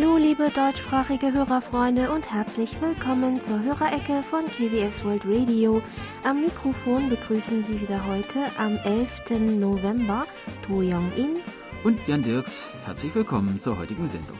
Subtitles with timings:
[0.00, 5.82] Hallo, liebe deutschsprachige Hörerfreunde und herzlich willkommen zur Hörerecke von KBS World Radio.
[6.22, 9.58] Am Mikrofon begrüßen Sie wieder heute am 11.
[9.58, 10.24] November
[10.68, 11.38] To Young-in
[11.82, 12.68] und Jan Dirks.
[12.84, 14.38] Herzlich willkommen zur heutigen Sendung.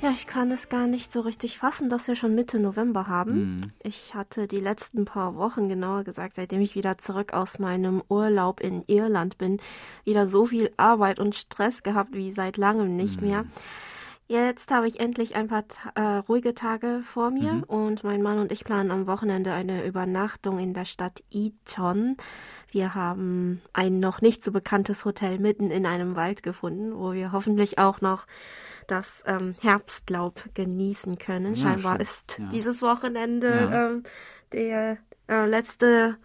[0.00, 3.56] Ja, ich kann es gar nicht so richtig fassen, dass wir schon Mitte November haben.
[3.56, 3.60] Mm.
[3.82, 8.60] Ich hatte die letzten paar Wochen, genauer gesagt, seitdem ich wieder zurück aus meinem Urlaub
[8.60, 9.60] in Irland bin,
[10.04, 13.24] wieder so viel Arbeit und Stress gehabt wie seit langem nicht mm.
[13.26, 13.44] mehr.
[14.30, 15.64] Jetzt habe ich endlich ein paar
[15.96, 17.62] äh, ruhige Tage vor mir mhm.
[17.64, 22.16] und mein Mann und ich planen am Wochenende eine Übernachtung in der Stadt Iton.
[22.70, 27.32] Wir haben ein noch nicht so bekanntes Hotel mitten in einem Wald gefunden, wo wir
[27.32, 28.28] hoffentlich auch noch
[28.86, 31.56] das ähm, Herbstlaub genießen können.
[31.56, 32.02] Ja, Scheinbar schön.
[32.02, 32.48] ist ja.
[32.50, 33.86] dieses Wochenende ja.
[33.88, 34.04] ähm,
[34.52, 36.18] der äh, letzte,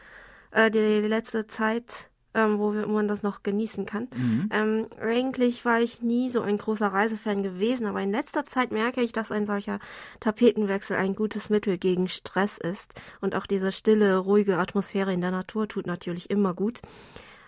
[0.51, 4.07] äh, die, die letzte Zeit ähm, wo man das noch genießen kann.
[4.15, 4.49] Mhm.
[4.51, 9.01] Ähm, eigentlich war ich nie so ein großer Reisefan gewesen, aber in letzter Zeit merke
[9.01, 9.79] ich, dass ein solcher
[10.19, 12.99] Tapetenwechsel ein gutes Mittel gegen Stress ist.
[13.21, 16.81] Und auch diese stille, ruhige Atmosphäre in der Natur tut natürlich immer gut.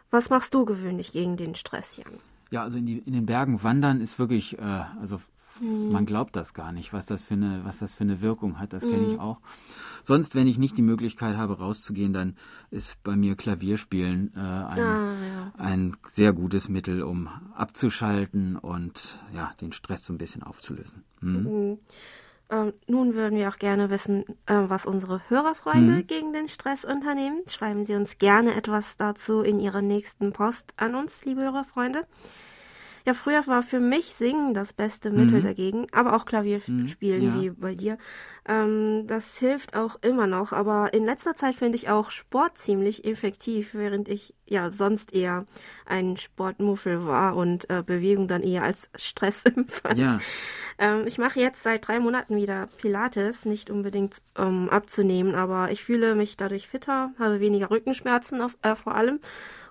[0.10, 2.14] Was machst du gewöhnlich gegen den Stress, Jan?
[2.50, 5.20] Ja, also in, die, in den Bergen wandern ist wirklich, äh, also
[5.62, 5.92] Mhm.
[5.92, 8.74] Man glaubt das gar nicht, was das für eine, was das für eine Wirkung hat.
[8.74, 8.92] Das mhm.
[8.92, 9.40] kenne ich auch.
[10.04, 12.36] Sonst, wenn ich nicht die Möglichkeit habe, rauszugehen, dann
[12.72, 15.52] ist bei mir Klavierspielen äh, ein, ah, ja.
[15.58, 21.04] ein sehr gutes Mittel, um abzuschalten und ja, den Stress so ein bisschen aufzulösen.
[21.22, 21.42] Mhm.
[21.42, 21.78] mhm.
[22.50, 26.08] Ähm, nun würden wir auch gerne wissen, äh, was unsere Hörerfreunde mhm.
[26.08, 27.42] gegen den Stress unternehmen.
[27.48, 32.06] Schreiben Sie uns gerne etwas dazu in Ihrer nächsten Post an uns, liebe Hörerfreunde.
[33.08, 35.44] Ja, früher war für mich Singen das beste Mittel mhm.
[35.44, 37.36] dagegen, aber auch Klavierspielen mhm.
[37.36, 37.42] ja.
[37.42, 37.98] wie bei dir.
[38.46, 43.06] Ähm, das hilft auch immer noch, aber in letzter Zeit finde ich auch Sport ziemlich
[43.06, 45.46] effektiv, während ich ja sonst eher
[45.86, 50.00] ein Sportmuffel war und äh, Bewegung dann eher als Stress empfand.
[50.00, 50.20] Ja.
[50.78, 55.82] Ähm, ich mache jetzt seit drei Monaten wieder Pilates, nicht unbedingt um abzunehmen, aber ich
[55.82, 59.22] fühle mich dadurch fitter, habe weniger Rückenschmerzen auf, äh, vor allem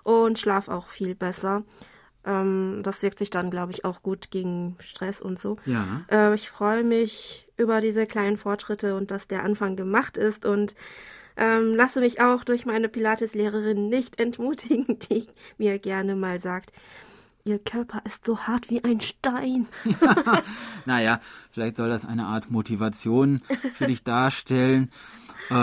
[0.01, 1.63] und schlafe auch viel besser.
[2.27, 5.55] Ähm, das wirkt sich dann, glaube ich, auch gut gegen Stress und so.
[5.65, 6.01] Ja.
[6.11, 10.75] Äh, ich freue mich über diese kleinen Fortschritte und dass der Anfang gemacht ist und
[11.37, 15.25] ähm, lasse mich auch durch meine Pilates-Lehrerin nicht entmutigen, die
[15.57, 16.73] mir gerne mal sagt,
[17.45, 19.67] Ihr Körper ist so hart wie ein Stein.
[19.85, 20.41] ja,
[20.85, 21.21] naja,
[21.51, 23.41] vielleicht soll das eine Art Motivation
[23.73, 24.91] für dich darstellen.
[25.49, 25.55] Äh,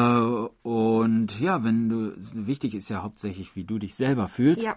[0.63, 4.65] und ja, wenn du, wichtig ist ja hauptsächlich, wie du dich selber fühlst.
[4.65, 4.77] Ja.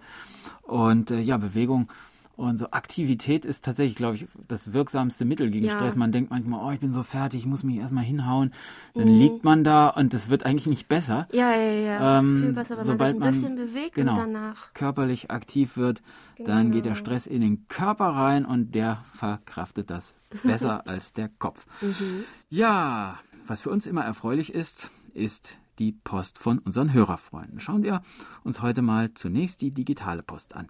[0.63, 1.89] Und äh, ja, Bewegung
[2.37, 5.75] und so Aktivität ist tatsächlich, glaube ich, das wirksamste Mittel gegen ja.
[5.75, 5.95] Stress.
[5.95, 8.53] Man denkt manchmal, oh, ich bin so fertig, ich muss mich erstmal hinhauen.
[8.93, 9.19] Dann mhm.
[9.19, 11.27] liegt man da und das wird eigentlich nicht besser.
[11.31, 12.19] Ja, ja, ja.
[12.19, 14.71] Ähm, ist viel besser, wenn sobald man sich ein bisschen bewegt genau, danach.
[14.75, 16.03] körperlich aktiv wird,
[16.35, 16.49] genau.
[16.49, 21.29] dann geht der Stress in den Körper rein und der verkraftet das besser als der
[21.39, 21.65] Kopf.
[21.81, 22.23] Mhm.
[22.49, 23.17] Ja,
[23.47, 27.59] was für uns immer erfreulich ist, ist die Post von unseren Hörerfreunden.
[27.59, 28.01] Schauen wir
[28.43, 30.67] uns heute mal zunächst die digitale Post an.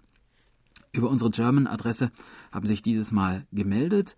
[0.92, 2.10] Über unsere German-Adresse
[2.50, 4.16] haben sich dieses Mal gemeldet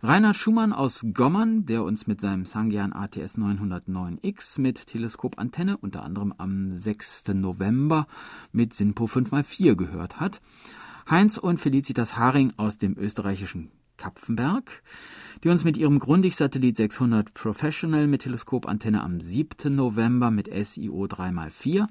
[0.00, 6.32] Reinhard Schumann aus Gommern, der uns mit seinem Sangyan ATS 909X mit Teleskopantenne unter anderem
[6.38, 7.28] am 6.
[7.34, 8.06] November
[8.52, 10.40] mit SINPO 5x4 gehört hat.
[11.10, 14.82] Heinz und Felicitas Haring aus dem österreichischen Kapfenberg,
[15.44, 19.74] die uns mit ihrem Grundig-Satellit 600 Professional mit Teleskopantenne am 7.
[19.74, 21.86] November mit SIO 3x4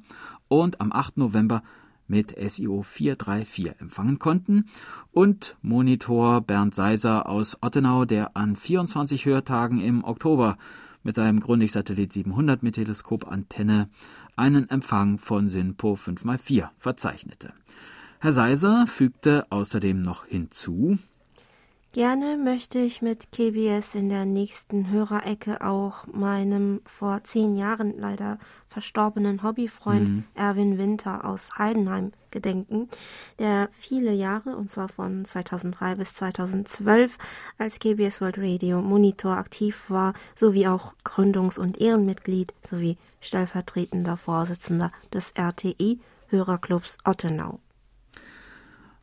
[0.47, 1.17] und am 8.
[1.17, 1.61] November
[2.07, 4.65] mit SIO 434 empfangen konnten
[5.11, 10.57] und Monitor Bernd Seiser aus Ottenau, der an 24 Hörtagen im Oktober
[11.03, 13.89] mit seinem Grundig-Satellit 700 mit Teleskopantenne
[14.35, 17.53] einen Empfang von SINPO 5x4 verzeichnete.
[18.19, 20.97] Herr Seiser fügte außerdem noch hinzu,
[21.97, 28.37] Gerne möchte ich mit KBS in der nächsten Hörerecke auch meinem vor zehn Jahren leider
[28.67, 30.23] verstorbenen Hobbyfreund mhm.
[30.35, 32.87] Erwin Winter aus Heidenheim gedenken,
[33.39, 37.17] der viele Jahre, und zwar von 2003 bis 2012,
[37.57, 44.91] als KBS World Radio Monitor aktiv war, sowie auch Gründungs- und Ehrenmitglied sowie stellvertretender Vorsitzender
[45.11, 47.59] des RTI Hörerclubs Ottenau.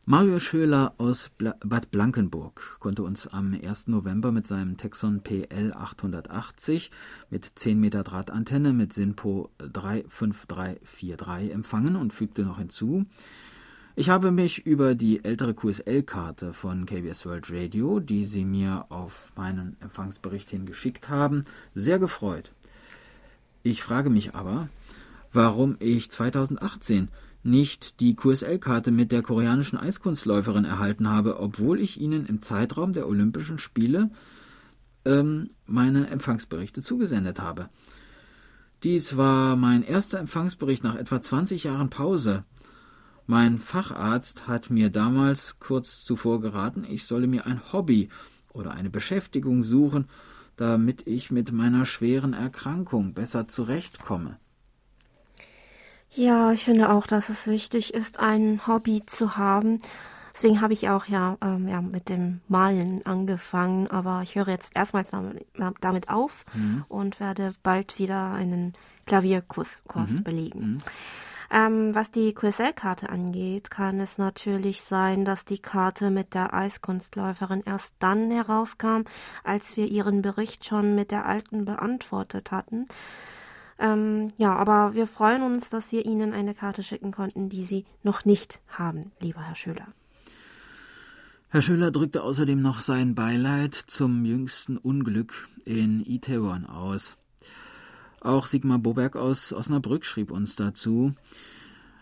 [0.07, 3.87] Mario Schöler aus Bad Blankenburg konnte uns am 1.
[3.87, 6.91] November mit seinem Texon PL 880
[7.31, 13.07] mit 10 Meter Drahtantenne mit SINPO 35343 empfangen und fügte noch hinzu,
[13.95, 19.31] ich habe mich über die ältere QSL-Karte von KBS World Radio, die Sie mir auf
[19.35, 22.51] meinen Empfangsbericht hin geschickt haben, sehr gefreut.
[23.63, 24.69] Ich frage mich aber,
[25.33, 27.07] warum ich 2018
[27.45, 33.07] nicht die QSL-Karte mit der koreanischen Eiskunstläuferin erhalten habe, obwohl ich ihnen im Zeitraum der
[33.07, 34.09] Olympischen Spiele
[35.05, 37.69] ähm, meine Empfangsberichte zugesendet habe.
[38.83, 42.43] Dies war mein erster Empfangsbericht nach etwa 20 Jahren Pause.
[43.27, 48.09] Mein Facharzt hat mir damals kurz zuvor geraten, ich solle mir ein Hobby
[48.53, 50.07] oder eine Beschäftigung suchen,
[50.55, 54.37] damit ich mit meiner schweren Erkrankung besser zurechtkomme.
[56.15, 59.79] Ja, ich finde auch, dass es wichtig ist, ein Hobby zu haben.
[60.33, 64.75] Deswegen habe ich auch ja, ähm, ja mit dem Malen angefangen, aber ich höre jetzt
[64.75, 65.11] erstmals
[65.81, 66.85] damit auf mhm.
[66.87, 68.73] und werde bald wieder einen
[69.05, 70.23] Klavierkurs Kurs mhm.
[70.23, 70.59] belegen.
[70.59, 70.79] Mhm.
[71.51, 77.61] Ähm, was die QSL-Karte angeht, kann es natürlich sein, dass die Karte mit der Eiskunstläuferin
[77.65, 79.03] erst dann herauskam,
[79.43, 82.87] als wir ihren Bericht schon mit der alten beantwortet hatten.
[83.77, 87.85] Ähm, ja, aber wir freuen uns, dass wir Ihnen eine Karte schicken konnten, die Sie
[88.03, 89.87] noch nicht haben, lieber Herr Schüler.
[91.49, 97.17] Herr Schüler drückte außerdem noch sein Beileid zum jüngsten Unglück in Itaewon aus.
[98.21, 101.13] Auch Sigmar Boberg aus Osnabrück schrieb uns dazu.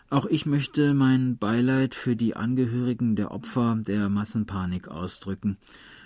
[0.10, 5.58] Auch ich möchte mein Beileid für die Angehörigen der Opfer der Massenpanik ausdrücken.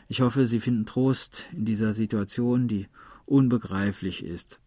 [0.08, 2.88] Ich hoffe, Sie finden Trost in dieser Situation, die
[3.26, 4.60] unbegreiflich ist.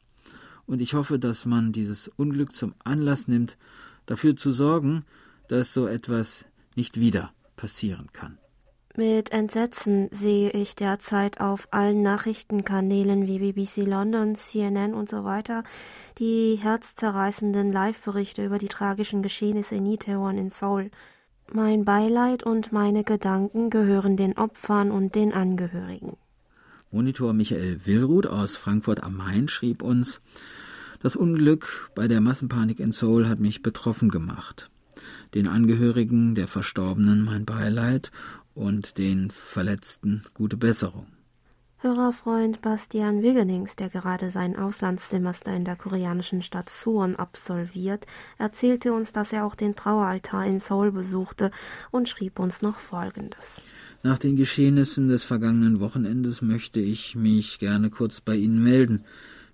[0.71, 3.59] Und ich hoffe, dass man dieses Unglück zum Anlass nimmt,
[4.07, 5.05] dafür zu sorgen,
[5.49, 6.45] dass so etwas
[6.77, 8.39] nicht wieder passieren kann.
[8.97, 15.65] Mit Entsetzen sehe ich derzeit auf allen Nachrichtenkanälen wie BBC London, CNN und so weiter
[16.19, 20.93] die herzzerreißenden Live-Berichte über die tragischen Geschehnisse in Itaewon in Seoul.
[21.53, 26.17] Mein Beileid und meine Gedanken gehören den Opfern und den Angehörigen.
[26.93, 30.21] Monitor Michael Willruth aus Frankfurt am Main schrieb uns,
[31.01, 34.71] das Unglück bei der Massenpanik in Seoul hat mich betroffen gemacht.
[35.35, 38.11] Den Angehörigen der Verstorbenen mein Beileid
[38.55, 41.07] und den Verletzten gute Besserung.
[41.79, 48.05] Hörerfreund Bastian Wiggenings, der gerade sein Auslandssemester in der koreanischen Stadt Suwon absolviert,
[48.37, 51.51] erzählte uns, dass er auch den Traueraltar in Seoul besuchte
[51.91, 53.63] und schrieb uns noch Folgendes.
[54.03, 59.05] Nach den Geschehnissen des vergangenen Wochenendes möchte ich mich gerne kurz bei Ihnen melden.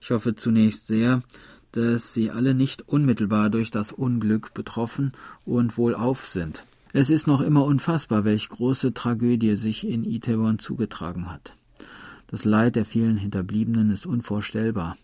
[0.06, 1.24] Ich hoffe zunächst sehr,
[1.72, 5.10] dass Sie alle nicht unmittelbar durch das Unglück betroffen
[5.44, 6.62] und wohlauf sind.
[6.92, 11.56] Es ist noch immer unfassbar, welch große Tragödie sich in Itaewon zugetragen hat.
[12.28, 14.96] Das Leid der vielen Hinterbliebenen ist unvorstellbar.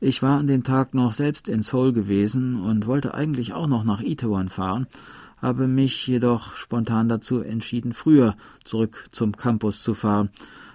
[0.00, 3.84] Ich war an dem Tag noch selbst in Seoul gewesen und wollte eigentlich auch noch
[3.84, 4.88] nach Itaewon fahren,
[5.36, 8.34] habe mich jedoch spontan dazu entschieden, früher
[8.64, 10.30] zurück zum Campus zu fahren,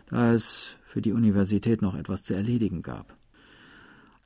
[0.09, 3.14] da es für die Universität noch etwas zu erledigen gab.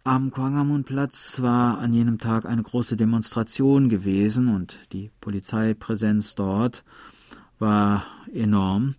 [0.06, 6.86] Am Kwangamun-Platz war an jenem Tag eine große Demonstration gewesen und die Polizeipräsenz dort
[7.60, 8.96] war enorm.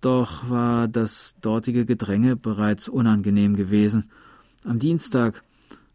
[0.00, 4.10] Doch war das dortige Gedränge bereits unangenehm gewesen.
[4.64, 5.42] Am Dienstag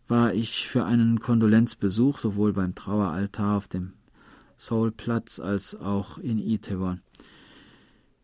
[0.07, 3.94] war ich für einen Kondolenzbesuch sowohl beim Traueraltar auf dem
[4.56, 7.01] Seoul-Platz als auch in Itaewon.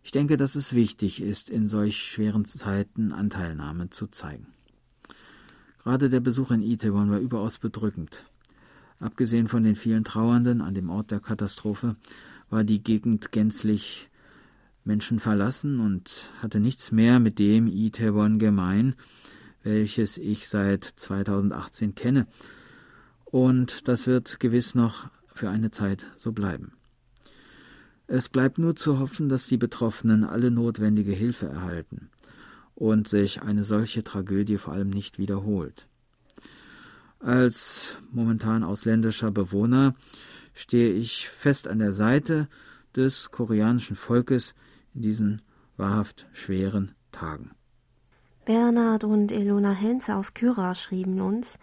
[0.04, 4.57] Ich denke, dass es wichtig ist, in solch schweren Zeiten Anteilnahme zu zeigen.
[5.88, 8.26] Gerade der Besuch in Itaewon war überaus bedrückend.
[9.00, 11.96] Abgesehen von den vielen Trauernden an dem Ort der Katastrophe
[12.50, 14.10] war die Gegend gänzlich
[14.84, 18.96] menschenverlassen und hatte nichts mehr mit dem Itaewon gemein,
[19.64, 22.28] welches ich seit 2018 kenne.
[23.24, 26.74] Und das wird gewiss noch für eine Zeit so bleiben.
[28.08, 32.10] Es bleibt nur zu hoffen, dass die Betroffenen alle notwendige Hilfe erhalten
[32.78, 35.88] und sich eine solche Tragödie vor allem nicht wiederholt.
[37.20, 39.96] Als momentan ausländischer Bewohner
[40.54, 42.48] stehe ich fest an der Seite
[42.96, 44.54] des koreanischen Volkes
[44.94, 45.42] in diesen
[45.76, 47.50] wahrhaft schweren Tagen.
[48.46, 51.58] Bernhard und Elona Henze aus Kyra schrieben uns,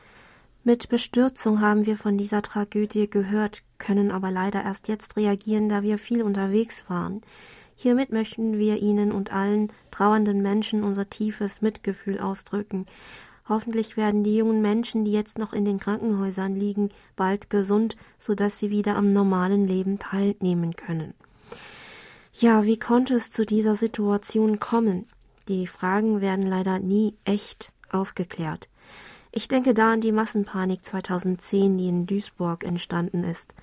[0.65, 5.85] mit Bestürzung haben wir von dieser Tragödie gehört, können aber leider erst jetzt reagieren, da
[5.85, 7.21] wir viel unterwegs waren.
[7.77, 12.87] Hiermit möchten wir Ihnen und allen trauernden Menschen unser tiefes Mitgefühl ausdrücken.
[13.49, 18.35] Hoffentlich werden die jungen Menschen, die jetzt noch in den Krankenhäusern liegen, bald gesund, so
[18.35, 21.13] dass sie wieder am normalen Leben teilnehmen können.
[22.33, 25.07] Ja, wie konnte es zu dieser Situation kommen?
[25.49, 28.69] Die Fragen werden leider nie echt aufgeklärt.
[29.31, 33.55] Ich denke da an die Massenpanik 2010, die in Duisburg entstanden ist.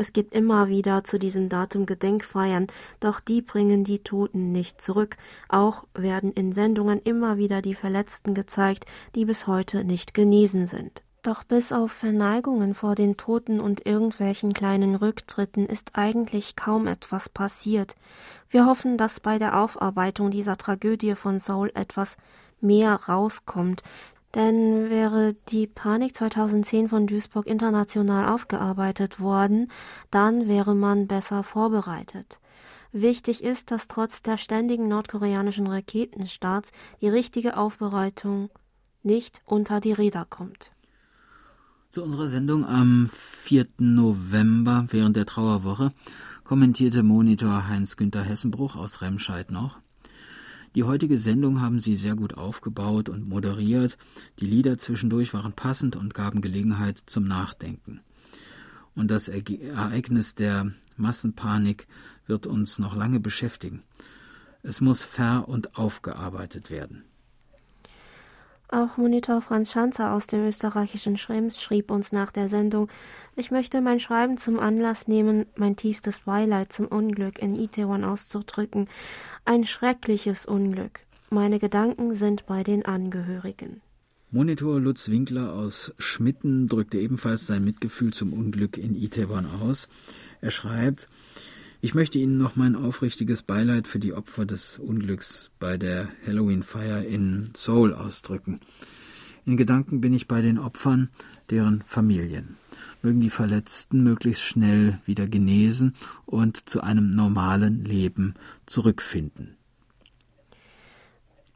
[0.00, 2.68] Es gibt immer wieder zu diesem Datum Gedenkfeiern,
[3.00, 5.18] doch die bringen die Toten nicht zurück.
[5.50, 11.02] Auch werden in Sendungen immer wieder die Verletzten gezeigt, die bis heute nicht genesen sind.
[11.20, 17.28] Doch bis auf Verneigungen vor den Toten und irgendwelchen kleinen Rücktritten ist eigentlich kaum etwas
[17.28, 17.94] passiert.
[18.48, 22.16] Wir hoffen, dass bei der Aufarbeitung dieser Tragödie von Seoul etwas
[22.62, 23.82] mehr rauskommt,
[24.34, 29.70] denn wäre die Panik 2010 von Duisburg international aufgearbeitet worden,
[30.10, 32.38] dann wäre man besser vorbereitet.
[32.92, 38.50] Wichtig ist, dass trotz der ständigen nordkoreanischen Raketenstarts die richtige Aufbereitung
[39.02, 40.70] nicht unter die Räder kommt.
[41.88, 43.66] Zu unserer Sendung am 4.
[43.78, 45.92] November während der Trauerwoche
[46.44, 49.79] kommentierte Monitor Heinz-Günther Hessenbruch aus Remscheid noch.
[50.76, 53.98] Die heutige Sendung haben Sie sehr gut aufgebaut und moderiert.
[54.38, 58.00] Die Lieder zwischendurch waren passend und gaben Gelegenheit zum Nachdenken.
[58.94, 61.88] Und das Ereignis der Massenpanik
[62.26, 63.82] wird uns noch lange beschäftigen.
[64.62, 67.04] Es muss ver- und aufgearbeitet werden.
[68.72, 72.88] Auch Monitor Franz Schanzer aus dem österreichischen Schrems schrieb uns nach der Sendung,
[73.34, 78.86] ich möchte mein Schreiben zum Anlass nehmen, mein tiefstes Beileid zum Unglück in Itaewon auszudrücken.
[79.44, 81.00] Ein schreckliches Unglück.
[81.30, 83.80] Meine Gedanken sind bei den Angehörigen.
[84.30, 89.88] Monitor Lutz Winkler aus Schmitten drückte ebenfalls sein Mitgefühl zum Unglück in Itaewon aus.
[90.40, 91.08] Er schreibt,
[91.80, 97.04] ich möchte Ihnen noch mein aufrichtiges Beileid für die Opfer des Unglücks bei der Halloween-Feier
[97.04, 98.60] in Seoul ausdrücken.
[99.46, 101.08] In Gedanken bin ich bei den Opfern,
[101.48, 102.56] deren Familien.
[103.02, 105.94] Mögen die Verletzten möglichst schnell wieder genesen
[106.26, 108.34] und zu einem normalen Leben
[108.66, 109.56] zurückfinden.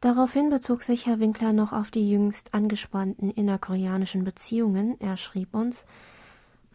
[0.01, 5.01] Daraufhin bezog sich Herr Winkler noch auf die jüngst angespannten innerkoreanischen Beziehungen.
[5.01, 5.85] Er schrieb uns,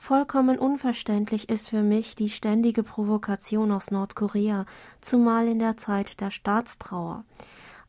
[0.02, 4.66] Vollkommen unverständlich ist für mich die ständige Provokation aus Nordkorea,
[5.02, 7.26] zumal in der Zeit der Staatstrauer.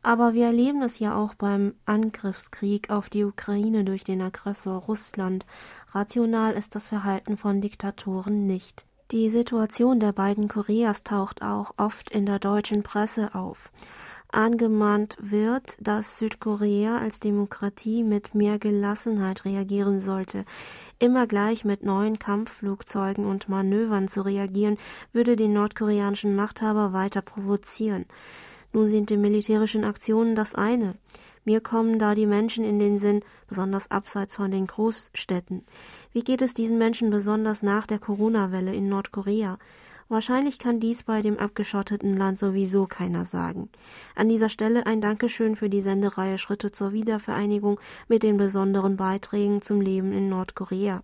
[0.03, 5.45] Aber wir erleben es ja auch beim Angriffskrieg auf die Ukraine durch den Aggressor Russland.
[5.93, 8.85] Rational ist das Verhalten von Diktatoren nicht.
[9.11, 13.71] Die Situation der beiden Koreas taucht auch oft in der deutschen Presse auf
[14.33, 20.45] angemahnt wird, dass Südkorea als Demokratie mit mehr Gelassenheit reagieren sollte.
[20.99, 24.77] Immer gleich mit neuen Kampfflugzeugen und Manövern zu reagieren,
[25.13, 28.05] würde den nordkoreanischen Machthaber weiter provozieren.
[28.73, 30.95] Nun sind die militärischen Aktionen das eine.
[31.43, 35.65] Mir kommen da die Menschen in den Sinn, besonders abseits von den Großstädten.
[36.13, 39.57] Wie geht es diesen Menschen besonders nach der Corona-Welle in Nordkorea?
[40.11, 43.69] Wahrscheinlich kann dies bei dem abgeschotteten Land sowieso keiner sagen.
[44.13, 49.61] An dieser Stelle ein Dankeschön für die Sendereihe Schritte zur Wiedervereinigung mit den besonderen Beiträgen
[49.61, 51.01] zum Leben in Nordkorea.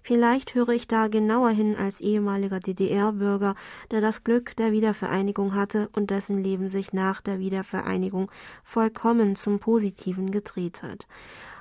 [0.00, 3.56] Vielleicht höre ich da genauer hin als ehemaliger DDR-Bürger,
[3.90, 8.30] der das Glück der Wiedervereinigung hatte und dessen Leben sich nach der Wiedervereinigung
[8.62, 11.08] vollkommen zum Positiven gedreht hat,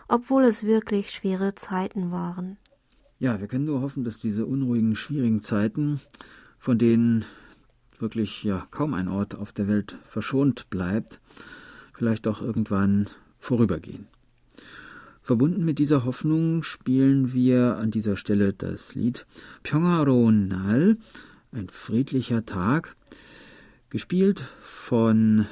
[0.08, 2.58] obwohl es wirklich schwere Zeiten waren.
[3.18, 6.00] Ja, wir können nur hoffen, dass diese unruhigen, schwierigen Zeiten
[6.66, 7.26] von denen
[8.00, 11.22] wirklich ja kaum ein Ort auf der Welt verschont bleibt,
[11.94, 13.08] vielleicht auch irgendwann
[13.38, 14.08] vorübergehen.
[15.22, 19.28] Verbunden mit dieser Hoffnung spielen wir an dieser Stelle das Lied
[19.62, 20.98] Pyongaro Nal,
[21.52, 22.96] ein friedlicher Tag,
[23.92, 25.46] gespielt von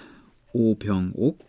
[0.52, 1.40] Oh Pyong-ok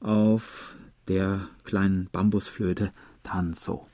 [0.00, 0.74] auf
[1.06, 3.86] der kleinen Bambusflöte Tanso.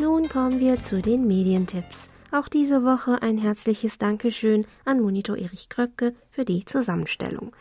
[0.00, 2.08] Nun kommen wir zu den Medientipps.
[2.30, 7.52] Auch diese Woche ein herzliches Dankeschön an Monitor Erich Kröpke für die Zusammenstellung.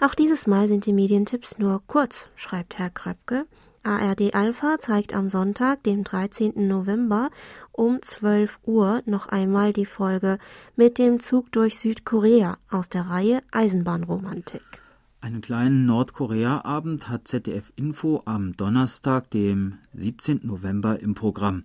[0.00, 3.46] Auch dieses Mal sind die Medientipps nur kurz, schreibt Herr Kröpke.
[3.82, 6.52] ARD Alpha zeigt am Sonntag, dem 13.
[6.68, 7.30] November
[7.72, 10.38] um 12 Uhr noch einmal die Folge
[10.76, 14.83] mit dem Zug durch Südkorea aus der Reihe Eisenbahnromantik.
[15.24, 20.40] Einen kleinen Nordkorea-Abend hat ZDF Info am Donnerstag, dem 17.
[20.42, 21.64] November im Programm.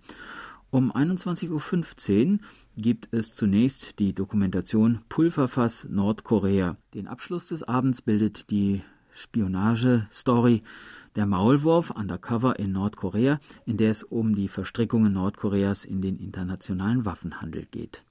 [0.70, 2.38] Um 21.15 Uhr
[2.78, 6.78] gibt es zunächst die Dokumentation Pulverfass Nordkorea.
[6.94, 8.80] Den Abschluss des Abends bildet die
[9.12, 10.62] Spionage-Story
[11.14, 17.04] Der Maulwurf Undercover in Nordkorea, in der es um die Verstrickungen Nordkoreas in den internationalen
[17.04, 18.04] Waffenhandel geht.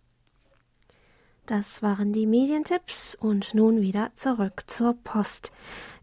[1.50, 5.51] Das waren die Medientipps und nun wieder zurück zur Post.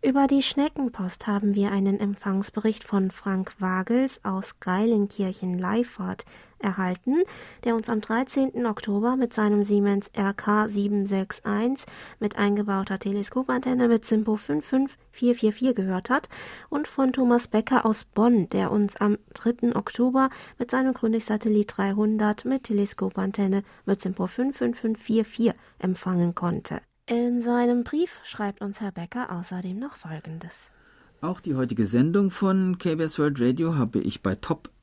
[0.03, 6.25] Über die Schneckenpost haben wir einen Empfangsbericht von Frank Wagels aus Geilenkirchen-Leifert
[6.67, 7.23] erhalten,
[7.65, 8.67] der uns am 13.
[8.67, 11.87] Oktober mit seinem Siemens RK 761
[12.19, 16.29] mit eingebauter Teleskopantenne mit Simpo 55444 gehört hat
[16.69, 19.77] und von Thomas Becker aus Bonn, der uns am 3.
[19.77, 26.81] Oktober mit seinem Gründig-Satellit 300 mit Teleskopantenne mit Simpo 55544 empfangen konnte.
[27.09, 30.73] In seinem Brief schreibt uns Herr Becker außerdem noch Folgendes.
[31.21, 34.35] Auch die heutige Sendung von KBS World Radio habe ich bei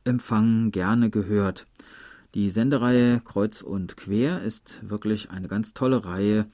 [0.03, 1.65] Top-Empfang gerne gehört.
[2.33, 6.45] Die Sendereihe Kreuz und Quer ist wirklich eine ganz tolle Reihe,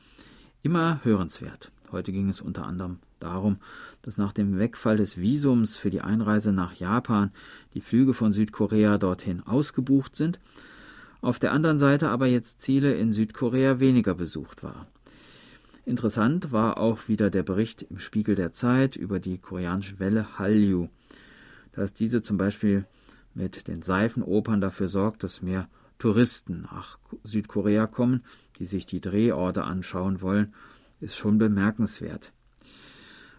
[0.61, 1.71] immer hörenswert.
[1.91, 3.57] Heute ging es unter anderem darum,
[4.03, 7.31] dass nach dem Wegfall des Visums für die Einreise nach Japan
[7.73, 10.39] die Flüge von Südkorea dorthin ausgebucht sind,
[11.21, 14.85] auf der anderen Seite aber jetzt Ziele in Südkorea weniger besucht waren.
[15.85, 20.89] Interessant war auch wieder der Bericht im Spiegel der Zeit über die koreanische Welle Hallyu,
[21.71, 22.85] dass diese zum Beispiel
[23.39, 25.67] mit den Seifenopern dafür sorgt, dass mehr
[25.97, 28.23] Touristen nach Südkorea kommen,
[28.59, 30.53] die sich die Drehorte anschauen wollen,
[30.99, 32.33] ist schon bemerkenswert.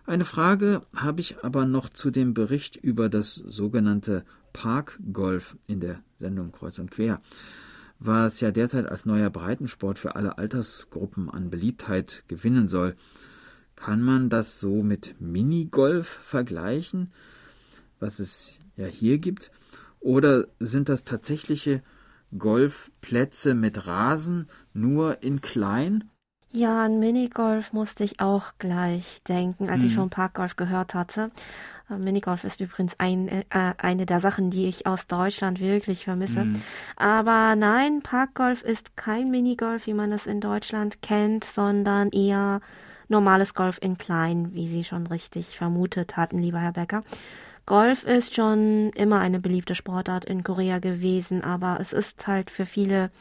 [0.07, 6.01] Eine Frage habe ich aber noch zu dem Bericht über das sogenannte Parkgolf in der
[6.17, 7.21] Sendung Kreuz und Quer
[8.01, 12.97] was ja derzeit als neuer Breitensport für alle Altersgruppen an Beliebtheit gewinnen soll.
[13.77, 17.13] Kann man das so mit Minigolf vergleichen,
[18.01, 19.51] was es ja hier gibt?
[20.01, 21.83] Oder sind das tatsächliche
[22.37, 26.11] Golfplätze mit Rasen nur in klein?
[26.53, 29.89] Ja, an Minigolf musste ich auch gleich denken, als mhm.
[29.89, 31.31] ich von Parkgolf gehört hatte.
[31.89, 36.47] Äh, Minigolf ist übrigens ein, äh, eine der Sachen, die ich aus Deutschland wirklich vermisse.
[36.47, 36.61] Mhm.
[36.97, 42.61] Aber nein, Parkgolf ist kein Minigolf, wie man es in Deutschland kennt, sondern eher
[43.07, 47.03] normales Golf in klein, wie Sie schon richtig vermutet hatten, lieber Herr Becker.
[47.71, 52.67] Golf ist schon immer eine beliebte Sportart in Korea gewesen, aber es ist halt für
[52.67, 53.13] viele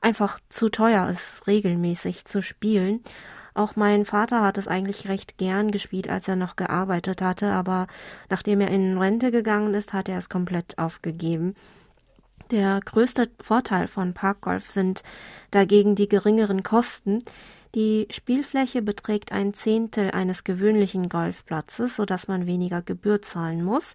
[0.00, 3.04] einfach zu teuer ist, regelmäßig zu spielen.
[3.52, 7.86] Auch mein Vater hat es eigentlich recht gern gespielt, als er noch gearbeitet hatte, aber
[8.30, 11.54] nachdem er in Rente gegangen ist, hat er es komplett aufgegeben.
[12.50, 15.02] Der größte Vorteil von Parkgolf sind
[15.50, 17.24] dagegen die geringeren Kosten.
[17.74, 23.94] Die Spielfläche beträgt ein Zehntel eines gewöhnlichen Golfplatzes, sodass man weniger Gebühr zahlen muss.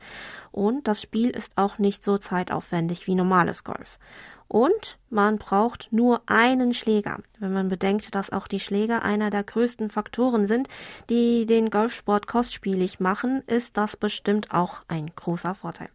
[0.51, 3.99] Und das Spiel ist auch nicht so zeitaufwendig wie normales Golf.
[4.47, 7.19] Und man braucht nur einen Schläger.
[7.39, 10.67] Wenn man bedenkt, dass auch die Schläger einer der größten Faktoren sind,
[11.09, 15.89] die den Golfsport kostspielig machen, ist das bestimmt auch ein großer Vorteil.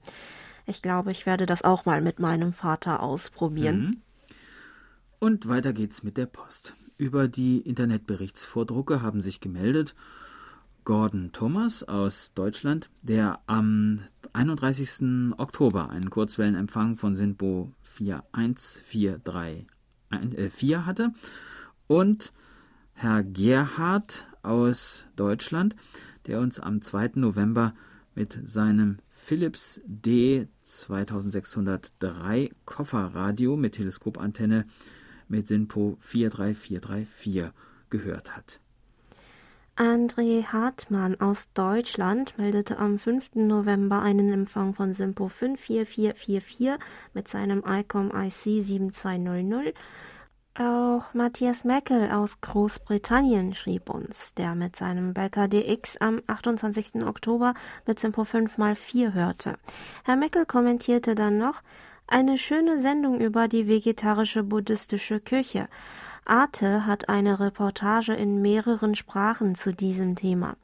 [0.67, 3.81] Ich glaube, ich werde das auch mal mit meinem Vater ausprobieren.
[3.81, 4.03] Mhm.
[5.21, 6.75] Und weiter geht's mit der Post.
[6.97, 9.97] Über die Internetberichtsvordrucke haben sich gemeldet
[10.85, 15.35] Gordon Thomas aus Deutschland, der am 31.
[15.37, 19.67] Oktober einen Kurzwellenempfang von Sinpo 41434
[20.71, 21.13] äh, hatte
[21.89, 22.33] und
[22.95, 25.75] Herr Gerhard aus Deutschland,
[26.27, 27.13] der uns am 2.
[27.17, 27.75] November
[28.15, 34.65] mit seinem Philips D 2603 Kofferradio mit Teleskopantenne
[35.29, 37.53] mit SINPO 43434
[37.91, 38.61] gehört hat.
[39.77, 43.37] André Hartmann aus Deutschland meldete am 5.
[43.37, 46.79] November einen Empfang von SIMPO 54444
[47.15, 49.75] mit seinem ICOM IC 7200.
[50.59, 57.07] Auch Matthias Meckel aus Großbritannien schrieb uns, der mit seinem Becker DX am 28.
[57.07, 57.55] Oktober
[57.87, 59.55] mit SIMPO 5x4 hörte.
[60.03, 61.63] Herr Meckel kommentierte dann noch,
[62.09, 65.69] eine schöne Sendung über die vegetarische buddhistische Küche.
[66.25, 70.57] Arte hat eine Reportage in mehreren Sprachen zu diesem Thema.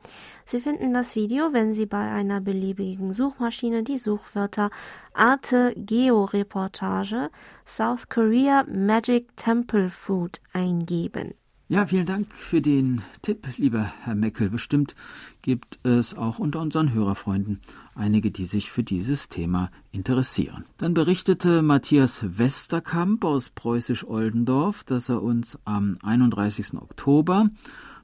[0.46, 4.70] Sie finden das Video, wenn Sie bei einer beliebigen Suchmaschine die Suchwörter
[5.14, 7.30] Arte Geo-Reportage
[7.66, 11.34] South Korea Magic Temple Food eingeben.
[11.66, 14.50] Ja, vielen Dank für den Tipp, lieber Herr Meckel.
[14.50, 14.94] Bestimmt
[15.40, 17.60] gibt es auch unter unseren Hörerfreunden
[17.94, 20.66] einige, die sich für dieses Thema interessieren.
[20.76, 26.74] Dann berichtete Matthias Westerkamp aus Preußisch-Oldendorf, dass er uns am 31.
[26.74, 27.48] Oktober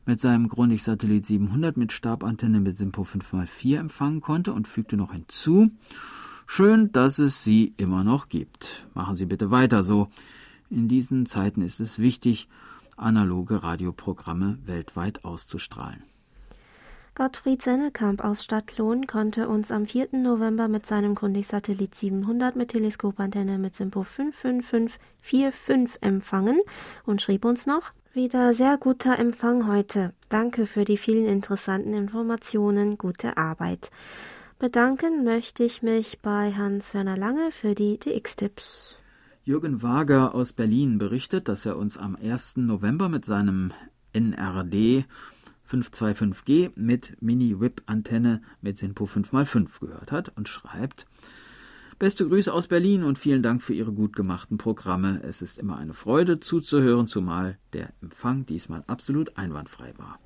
[0.07, 5.71] mit seinem Grundig-Satellit 700 mit Stabantenne mit Simpo 5x4 empfangen konnte und fügte noch hinzu,
[6.47, 8.87] schön, dass es sie immer noch gibt.
[8.95, 10.09] Machen Sie bitte weiter so.
[10.71, 12.49] In diesen Zeiten ist es wichtig,
[13.01, 16.03] analoge Radioprogramme weltweit auszustrahlen.
[17.15, 20.11] Gottfried Sennekamp aus Stadtlohn konnte uns am 4.
[20.13, 26.61] November mit seinem Grundig-Satellit 700 mit Teleskopantenne mit Simpo 55545 empfangen
[27.05, 30.15] und schrieb uns noch, wieder sehr guter Empfang heute.
[30.29, 32.97] Danke für die vielen interessanten Informationen.
[32.97, 33.91] Gute Arbeit.
[34.59, 39.00] Bedanken möchte ich mich bei Hans-Werner Lange für die DX-Tipps.
[39.51, 42.59] Jürgen Wager aus Berlin berichtet, dass er uns am 1.
[42.59, 43.73] November mit seinem
[44.13, 45.07] NRD
[45.69, 51.07] 525G mit Mini-Whip-Antenne mit SINPO 5x5 gehört hat und schreibt,
[51.99, 55.21] Beste Grüße aus Berlin und vielen Dank für Ihre gut gemachten Programme.
[55.25, 60.21] Es ist immer eine Freude zuzuhören, zumal der Empfang diesmal absolut einwandfrei war.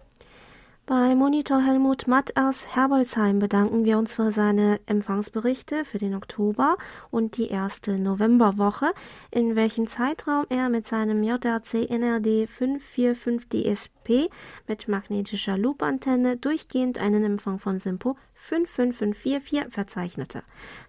[0.86, 6.76] Bei Monitor Helmut Matt aus Herbolzheim bedanken wir uns für seine Empfangsberichte für den Oktober
[7.10, 8.92] und die erste Novemberwoche,
[9.30, 14.30] in welchem Zeitraum er mit seinem JRC NRD 545 DSP
[14.68, 20.42] mit magnetischer Loop-Antenne durchgehend einen Empfang von Simpo 55544 verzeichnete.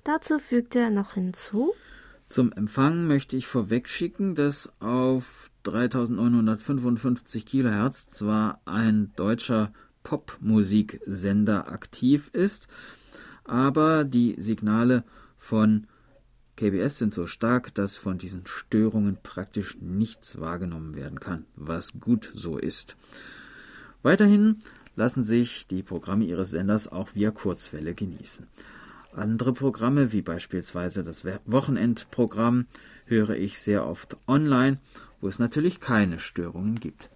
[0.04, 1.74] Dazu fügte er noch hinzu,
[2.28, 9.72] zum Empfang möchte ich vorwegschicken, dass auf 3955 Kilohertz zwar ein deutscher
[10.06, 12.70] Popmusiksender aktiv ist,
[13.44, 15.04] aber die Signale
[15.38, 15.88] von
[16.56, 22.32] KBS sind so stark, dass von diesen Störungen praktisch nichts wahrgenommen werden kann, was gut
[22.34, 22.96] so ist.
[24.04, 24.60] Weiterhin
[24.96, 28.48] lassen sich die Programme ihres Senders auch via Kurzwelle genießen.
[29.12, 32.68] Andere Programme, wie beispielsweise das Wochenendprogramm,
[33.06, 34.78] höre ich sehr oft online,
[35.20, 37.10] wo es natürlich keine Störungen gibt.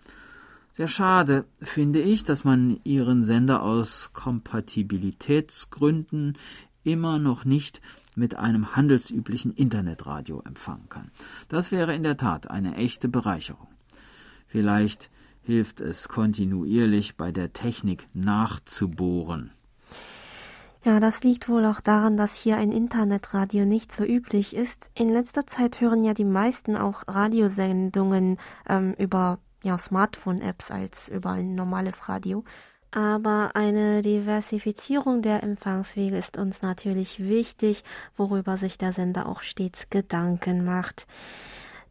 [0.79, 6.37] Sehr schade finde ich, dass man ihren Sender aus Kompatibilitätsgründen
[6.85, 7.81] immer noch nicht
[8.15, 11.11] mit einem handelsüblichen Internetradio empfangen kann.
[11.49, 13.67] Das wäre in der Tat eine echte Bereicherung.
[14.47, 15.09] Vielleicht
[15.41, 19.51] hilft es kontinuierlich bei der Technik nachzubohren.
[20.85, 24.89] Ja, das liegt wohl auch daran, dass hier ein Internetradio nicht so üblich ist.
[24.93, 31.31] In letzter Zeit hören ja die meisten auch Radiosendungen ähm, über ja, Smartphone-Apps als über
[31.31, 32.43] ein normales Radio.
[32.91, 37.83] Aber eine Diversifizierung der Empfangswege ist uns natürlich wichtig,
[38.17, 41.05] worüber sich der Sender auch stets Gedanken macht.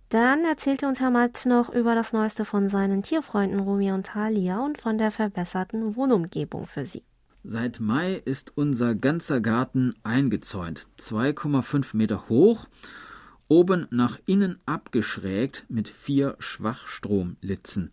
[0.09, 4.59] Dann erzählte uns Herr Matt noch über das Neueste von seinen Tierfreunden Rumi und Talia
[4.65, 7.05] und von der verbesserten Wohnumgebung für sie.
[7.45, 12.67] Seit Mai ist unser ganzer Garten eingezäunt, 2,5 Meter hoch
[13.49, 17.91] oben nach innen abgeschrägt mit vier Schwachstromlitzen.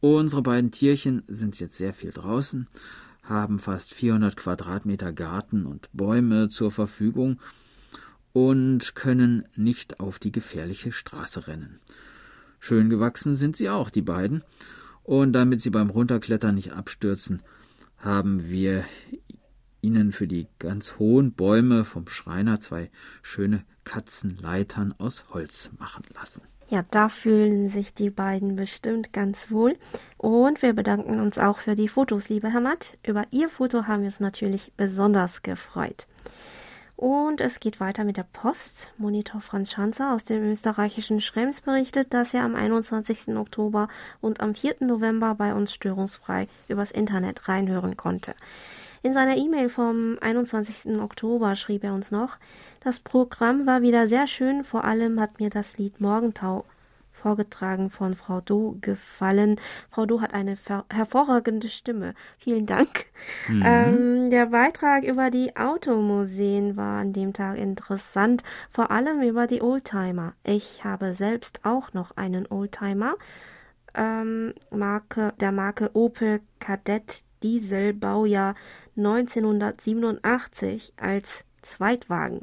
[0.00, 2.68] Unsere beiden Tierchen sind jetzt sehr viel draußen,
[3.22, 7.40] haben fast 400 Quadratmeter Garten und Bäume zur Verfügung
[8.34, 11.80] und können nicht auf die gefährliche Straße rennen.
[12.60, 14.42] Schön gewachsen sind sie auch, die beiden,
[15.02, 17.42] und damit sie beim Runterklettern nicht abstürzen,
[17.98, 18.84] haben wir
[19.80, 22.90] ihnen für die ganz hohen Bäume vom Schreiner zwei
[23.22, 26.42] schöne Katzenleitern aus Holz machen lassen.
[26.70, 29.76] Ja, da fühlen sich die beiden bestimmt ganz wohl.
[30.16, 32.96] Und wir bedanken uns auch für die Fotos, liebe Herr Matt.
[33.06, 36.06] Über Ihr Foto haben wir uns natürlich besonders gefreut.
[36.96, 38.88] Und es geht weiter mit der Post.
[38.98, 43.36] Monitor Franz Schanzer aus dem österreichischen Schrems berichtet, dass er am 21.
[43.36, 43.88] Oktober
[44.20, 44.76] und am 4.
[44.80, 48.34] November bei uns störungsfrei übers Internet reinhören konnte.
[49.02, 50.98] In seiner E-Mail vom 21.
[50.98, 52.38] Oktober schrieb er uns noch,
[52.84, 56.64] das Programm war wieder sehr schön, vor allem hat mir das Lied Morgentau
[57.24, 59.58] vorgetragen von Frau Do gefallen.
[59.90, 60.56] Frau Do hat eine
[60.92, 62.12] hervorragende Stimme.
[62.36, 63.06] Vielen Dank.
[63.48, 63.62] Mhm.
[63.64, 69.62] Ähm, der Beitrag über die Automuseen war an dem Tag interessant, vor allem über die
[69.62, 70.34] Oldtimer.
[70.44, 73.14] Ich habe selbst auch noch einen Oldtimer.
[73.94, 78.54] Ähm, Marke, der Marke Opel Kadett Diesel Baujahr
[78.96, 82.40] 1987 als Zweitwagen.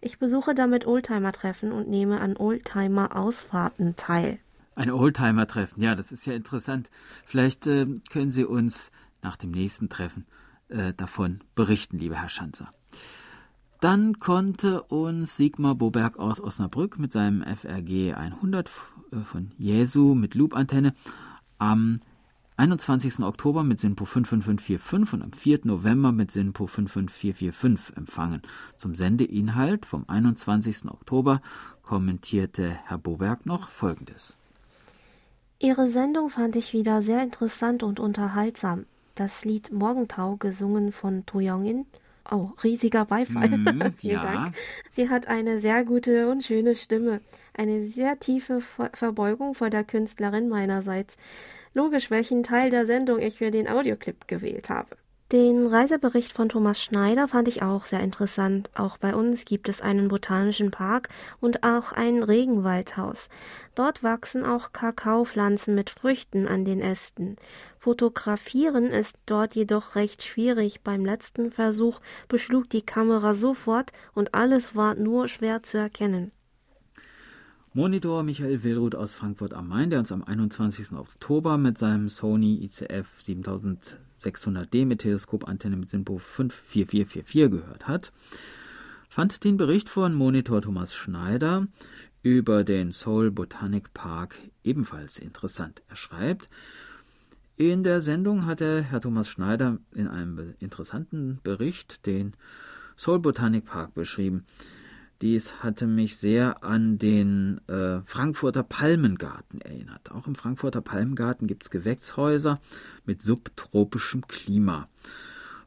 [0.00, 4.38] Ich besuche damit Oldtimer-Treffen und nehme an Oldtimer-Ausfahrten teil.
[4.74, 6.90] Ein Oldtimer-Treffen, ja, das ist ja interessant.
[7.24, 8.90] Vielleicht äh, können Sie uns
[9.22, 10.24] nach dem nächsten Treffen
[10.68, 12.72] äh, davon berichten, lieber Herr Schanzer.
[13.80, 18.70] Dann konnte uns Sigmar Boberg aus Osnabrück mit seinem FRG 100
[19.12, 20.94] äh, von Jesu mit Loop-Antenne
[21.58, 22.00] am
[22.56, 23.24] 21.
[23.24, 25.60] Oktober mit SINPO 55545 und am 4.
[25.64, 28.42] November mit SINPO 55445 empfangen.
[28.76, 30.84] Zum Sendeinhalt vom 21.
[30.88, 31.42] Oktober
[31.82, 34.36] kommentierte Herr Boberg noch Folgendes.
[35.58, 38.86] Ihre Sendung fand ich wieder sehr interessant und unterhaltsam.
[39.16, 41.86] Das Lied Morgentau, gesungen von To Young-in,
[42.30, 43.48] Oh, riesiger Beifall.
[43.48, 44.22] Mm, Vielen ja.
[44.22, 44.54] Dank.
[44.92, 47.20] Sie hat eine sehr gute und schöne Stimme.
[47.52, 48.62] Eine sehr tiefe
[48.94, 51.18] Verbeugung vor der Künstlerin meinerseits
[51.74, 54.96] logisch, welchen Teil der Sendung ich für den Audioclip gewählt habe.
[55.32, 58.70] Den Reisebericht von Thomas Schneider fand ich auch sehr interessant.
[58.74, 61.08] Auch bei uns gibt es einen botanischen Park
[61.40, 63.28] und auch ein Regenwaldhaus.
[63.74, 67.36] Dort wachsen auch Kakaopflanzen mit Früchten an den Ästen.
[67.80, 70.82] Fotografieren ist dort jedoch recht schwierig.
[70.82, 76.32] Beim letzten Versuch beschlug die Kamera sofort und alles war nur schwer zu erkennen.
[77.76, 80.92] Monitor Michael Willruth aus Frankfurt am Main, der uns am 21.
[80.92, 88.12] Oktober mit seinem Sony ICF 7600D mit Teleskopantenne mit SINPO 54444 gehört hat,
[89.08, 91.66] fand den Bericht von Monitor Thomas Schneider
[92.22, 95.82] über den Seoul Botanic Park ebenfalls interessant.
[95.88, 96.48] Er schreibt,
[97.56, 102.34] in der Sendung hatte Herr Thomas Schneider in einem interessanten Bericht den
[102.96, 104.44] Seoul Botanic Park beschrieben.
[105.22, 110.10] Dies hatte mich sehr an den äh, Frankfurter Palmengarten erinnert.
[110.10, 112.60] Auch im Frankfurter Palmengarten gibt es Gewächshäuser
[113.06, 114.88] mit subtropischem Klima.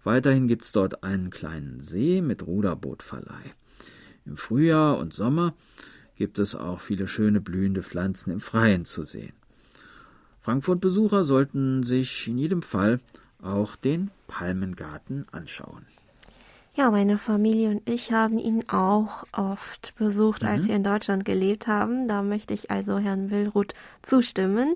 [0.03, 3.53] Weiterhin gibt es dort einen kleinen See mit Ruderbootverleih.
[4.25, 5.53] Im Frühjahr und Sommer
[6.15, 9.33] gibt es auch viele schöne blühende Pflanzen im Freien zu sehen.
[10.41, 12.99] Frankfurt-Besucher sollten sich in jedem Fall
[13.41, 15.85] auch den Palmengarten anschauen.
[16.77, 20.49] Ja, meine Familie und ich haben ihn auch oft besucht, mhm.
[20.49, 22.07] als wir in Deutschland gelebt haben.
[22.07, 24.75] Da möchte ich also Herrn Willruth zustimmen.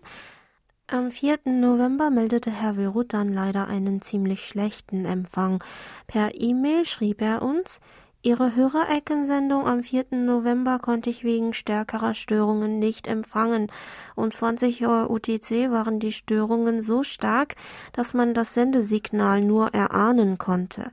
[0.87, 1.41] Am 4.
[1.45, 5.63] November meldete Herr Willruth dann leider einen ziemlich schlechten Empfang.
[6.07, 7.79] Per E-Mail schrieb er uns,
[8.23, 10.05] Ihre Hörereckensendung am 4.
[10.11, 13.71] November konnte ich wegen stärkerer Störungen nicht empfangen.
[14.15, 17.55] Um 20 Uhr UTC waren die Störungen so stark,
[17.93, 20.91] dass man das Sendesignal nur erahnen konnte.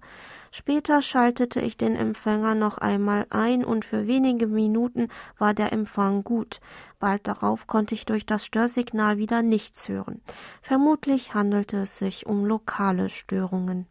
[0.51, 5.09] Später schaltete ich den Empfänger noch einmal ein und für wenige Minuten
[5.39, 6.61] war der Empfang gut.
[6.99, 10.21] Bald darauf konnte ich durch das Störsignal wieder nichts hören.
[10.63, 13.87] Vermutlich handelte es sich um lokale Störungen.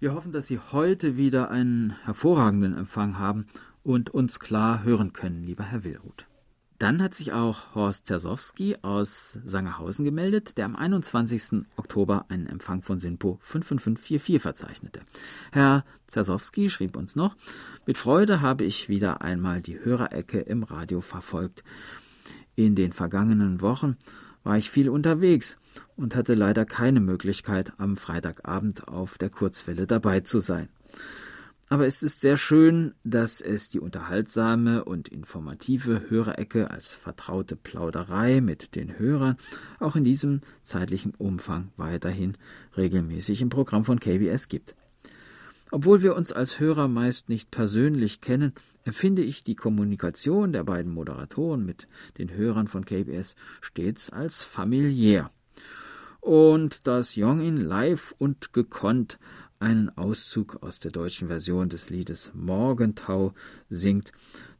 [0.00, 3.46] Wir hoffen, dass Sie heute wieder einen hervorragenden Empfang haben
[3.82, 6.27] und uns klar hören können, lieber Herr Willruth.
[6.78, 11.66] Dann hat sich auch Horst Zersowski aus Sangerhausen gemeldet, der am 21.
[11.76, 15.00] Oktober einen Empfang von SINPO 55544 verzeichnete.
[15.50, 17.34] Herr Zersowski schrieb uns noch,
[17.84, 21.64] mit Freude habe ich wieder einmal die Hörerecke im Radio verfolgt.
[22.54, 23.96] In den vergangenen Wochen
[24.44, 25.58] war ich viel unterwegs
[25.96, 30.68] und hatte leider keine Möglichkeit, am Freitagabend auf der Kurzwelle dabei zu sein.
[31.70, 38.40] Aber es ist sehr schön, dass es die unterhaltsame und informative Hörerecke als vertraute Plauderei
[38.40, 39.36] mit den Hörern
[39.78, 42.38] auch in diesem zeitlichen Umfang weiterhin
[42.76, 44.74] regelmäßig im Programm von KBS gibt.
[45.70, 48.54] Obwohl wir uns als Hörer meist nicht persönlich kennen,
[48.84, 55.30] empfinde ich die Kommunikation der beiden Moderatoren mit den Hörern von KBS stets als familiär.
[56.20, 59.18] Und dass Jongin live und gekonnt
[59.60, 63.32] einen Auszug aus der deutschen Version des Liedes Morgentau
[63.68, 64.12] singt.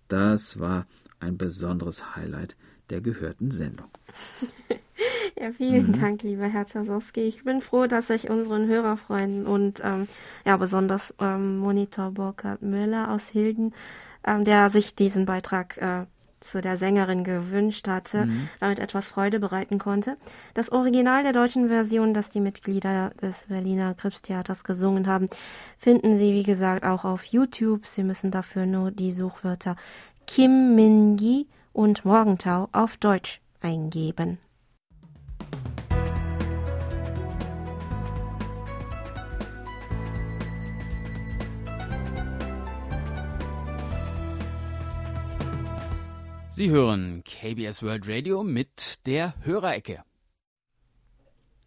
[0.08, 0.86] Das war
[1.20, 2.56] ein besonderes Highlight
[2.90, 3.88] der gehörten Sendung.
[5.40, 6.00] Ja, vielen mhm.
[6.00, 7.20] Dank, lieber Herr Zasowski.
[7.20, 10.08] Ich bin froh, dass ich unseren Hörerfreunden und ähm,
[10.44, 13.72] ja besonders ähm, Monitor Burkhard Müller aus Hilden,
[14.26, 16.06] ähm, der sich diesen Beitrag äh,
[16.40, 18.48] zu der Sängerin gewünscht hatte, mhm.
[18.60, 20.16] damit etwas Freude bereiten konnte.
[20.54, 25.28] Das Original der deutschen Version, das die Mitglieder des Berliner Kripstheaters gesungen haben,
[25.76, 27.86] finden Sie, wie gesagt, auch auf YouTube.
[27.86, 29.76] Sie müssen dafür nur die Suchwörter
[30.26, 34.38] Kim Min-gi und Morgentau auf Deutsch eingeben.
[46.58, 50.02] Sie hören KBS World Radio mit der Hörerecke.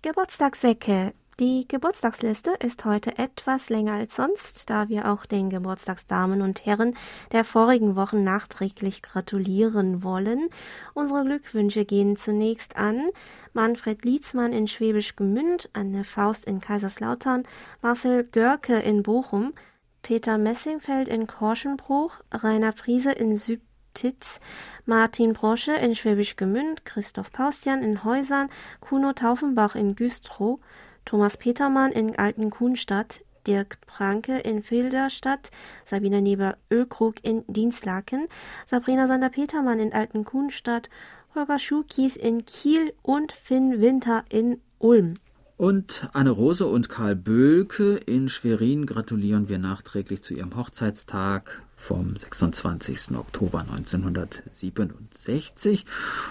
[0.02, 1.14] Geburtstagsecke.
[1.40, 6.98] Die Geburtstagsliste ist heute etwas länger als sonst, da wir auch den Geburtstagsdamen und Herren
[7.32, 10.50] der vorigen Wochen nachträglich gratulieren wollen.
[10.94, 13.12] Unsere Glückwünsche gehen zunächst an
[13.54, 17.44] Manfred Lietzmann in Schwäbisch Gemünd, Anne Faust in Kaiserslautern,
[17.82, 19.54] Marcel Görke in Bochum,
[20.02, 23.62] Peter Messingfeld in Korschenbruch, Rainer Priese in Süd
[23.94, 24.40] Titz,
[24.86, 28.50] Martin Brosche in Schwäbisch Gemünd, Christoph Paustian in Häusern,
[28.80, 30.60] Kuno Taufenbach in Güstrow,
[31.06, 35.52] Thomas Petermann in Altenkuhnstadt, Dirk Pranke in Filderstadt,
[35.86, 38.28] Sabina Neber-Ölkrug in Dienstlaken,
[38.66, 40.90] Sabrina Sander-Petermann in Altenkuhnstadt,
[41.34, 45.16] Holger Schukies in Kiel und Finn Winter in Ulm.
[45.58, 52.16] Und Anne Rose und Karl Böhlke in Schwerin gratulieren wir nachträglich zu ihrem Hochzeitstag vom
[52.16, 53.18] 26.
[53.18, 55.86] Oktober 1967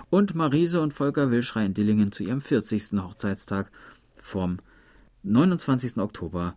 [0.09, 2.93] und Marise und Volker Wilschrei in Dillingen zu ihrem 40.
[3.03, 3.71] Hochzeitstag
[4.23, 4.61] vom
[5.23, 5.99] 29.
[5.99, 6.55] Oktober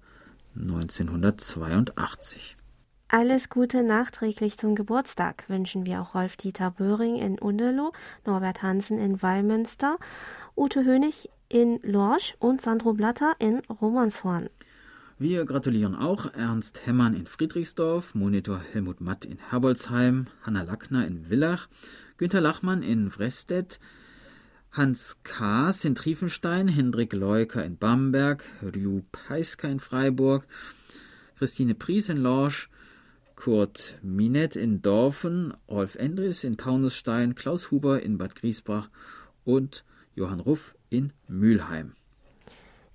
[0.55, 2.55] 1982.
[3.09, 7.91] Alles Gute nachträglich zum Geburtstag wünschen wir auch Rolf-Dieter Böhring in Undelow,
[8.25, 9.97] Norbert Hansen in Wallmünster,
[10.55, 14.47] Ute Hönig in Lorsch und Sandro Blatter in Romanshorn.
[15.23, 21.29] Wir gratulieren auch Ernst Hemmern in Friedrichsdorf, Monitor Helmut Matt in Herbolzheim, Hanna Lackner in
[21.29, 21.69] Villach,
[22.17, 23.79] Günter Lachmann in Vrestedt,
[24.73, 30.45] Hans Kaas in Triefenstein, Hendrik Leuker in Bamberg, Ryu Peiska in Freiburg,
[31.37, 32.69] Christine Pries in Lorsch,
[33.37, 38.89] Kurt Minet in Dorfen, Rolf Endres in Taunusstein, Klaus Huber in Bad Griesbach
[39.45, 41.93] und Johann Ruff in Mülheim.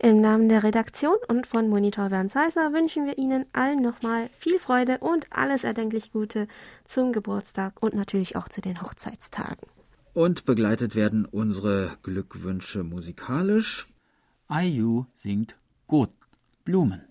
[0.01, 4.61] Im Namen der Redaktion und von Monitor Bernd Seiser wünschen wir Ihnen allen nochmal viel
[4.61, 6.47] Freude und alles erdenklich Gute
[6.85, 9.67] zum Geburtstag und natürlich auch zu den Hochzeitstagen.
[10.15, 13.87] Und begleitet werden unsere Glückwünsche musikalisch.
[14.49, 15.57] IU singt
[15.89, 16.11] Gut
[16.65, 17.03] Blumen.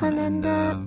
[0.00, 0.86] Wochenende.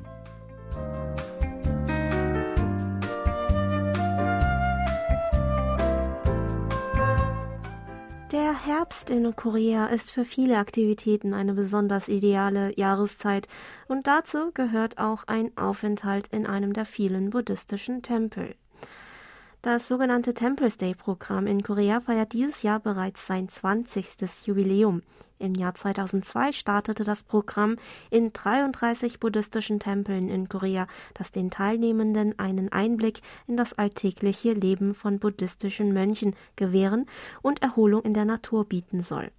[8.32, 13.50] Der Herbst in Korea ist für viele Aktivitäten eine besonders ideale Jahreszeit
[13.90, 18.56] und dazu gehört auch ein Aufenthalt in einem der vielen buddhistischen Tempel.
[19.64, 24.48] Das sogenannte Temples Day Programm in Korea feiert dieses Jahr bereits sein 20.
[24.48, 25.04] Jubiläum.
[25.38, 27.76] Im Jahr 2002 startete das Programm
[28.10, 34.96] in 33 buddhistischen Tempeln in Korea, das den Teilnehmenden einen Einblick in das alltägliche Leben
[34.96, 37.06] von buddhistischen Mönchen gewähren
[37.44, 39.30] und Erholung in der Natur bieten soll.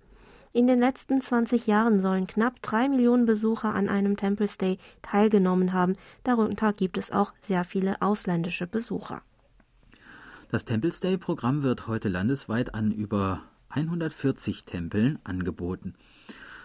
[0.52, 5.72] In den letzten 20 Jahren sollen knapp drei Millionen Besucher an einem Temples Day teilgenommen
[5.72, 5.96] haben.
[6.22, 9.22] Darunter gibt es auch sehr viele ausländische Besucher.
[10.52, 15.94] Das Temples Day Programm wird heute landesweit an über 140 Tempeln angeboten.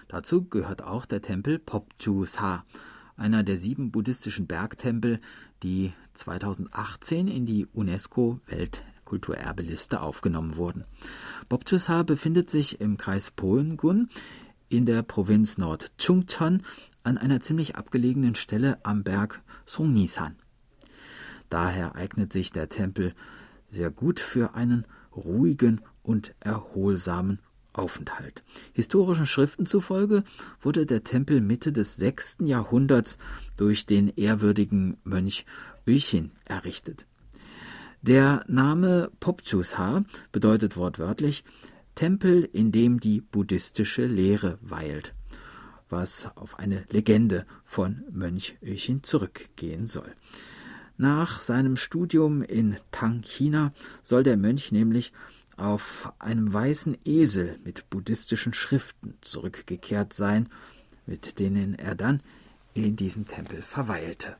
[0.09, 2.65] Dazu gehört auch der Tempel Popchu Sa,
[3.15, 5.21] einer der sieben buddhistischen Bergtempel,
[5.63, 10.83] die 2018 in die UNESCO Weltkulturerbeliste aufgenommen wurden.
[11.47, 14.09] Bopchusa befindet sich im Kreis Polengun
[14.67, 16.61] in der Provinz Nord-Chungcheon
[17.03, 20.35] an einer ziemlich abgelegenen Stelle am Berg Songnisan.
[21.49, 23.13] Daher eignet sich der Tempel
[23.69, 27.39] sehr gut für einen ruhigen und erholsamen
[27.73, 28.43] Aufenthalt.
[28.73, 30.23] Historischen Schriften zufolge
[30.61, 32.37] wurde der Tempel Mitte des 6.
[32.41, 33.19] Jahrhunderts
[33.55, 35.45] durch den ehrwürdigen Mönch
[35.85, 37.05] Öchin errichtet.
[38.01, 41.43] Der Name Popchusa bedeutet wortwörtlich
[41.95, 45.13] Tempel, in dem die buddhistische Lehre weilt,
[45.89, 50.13] was auf eine Legende von Mönch Öchin zurückgehen soll.
[50.97, 55.13] Nach seinem Studium in Tang, China, soll der Mönch nämlich
[55.55, 60.49] auf einem weißen Esel mit buddhistischen Schriften zurückgekehrt sein,
[61.05, 62.21] mit denen er dann
[62.73, 64.37] in diesem Tempel verweilte.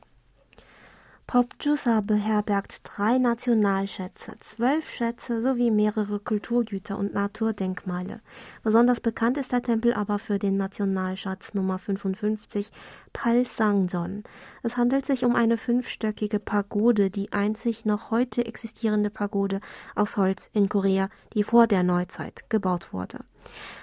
[1.28, 8.22] Popjusa beherbergt drei Nationalschätze, zwölf Schätze sowie mehrere Kulturgüter und Naturdenkmale.
[8.64, 12.70] Besonders bekannt ist der Tempel aber für den Nationalschatz Nummer 55
[13.12, 14.24] Palsangjon.
[14.62, 19.60] Es handelt sich um eine fünfstöckige Pagode, die einzig noch heute existierende Pagode
[19.94, 23.18] aus Holz in Korea, die vor der Neuzeit gebaut wurde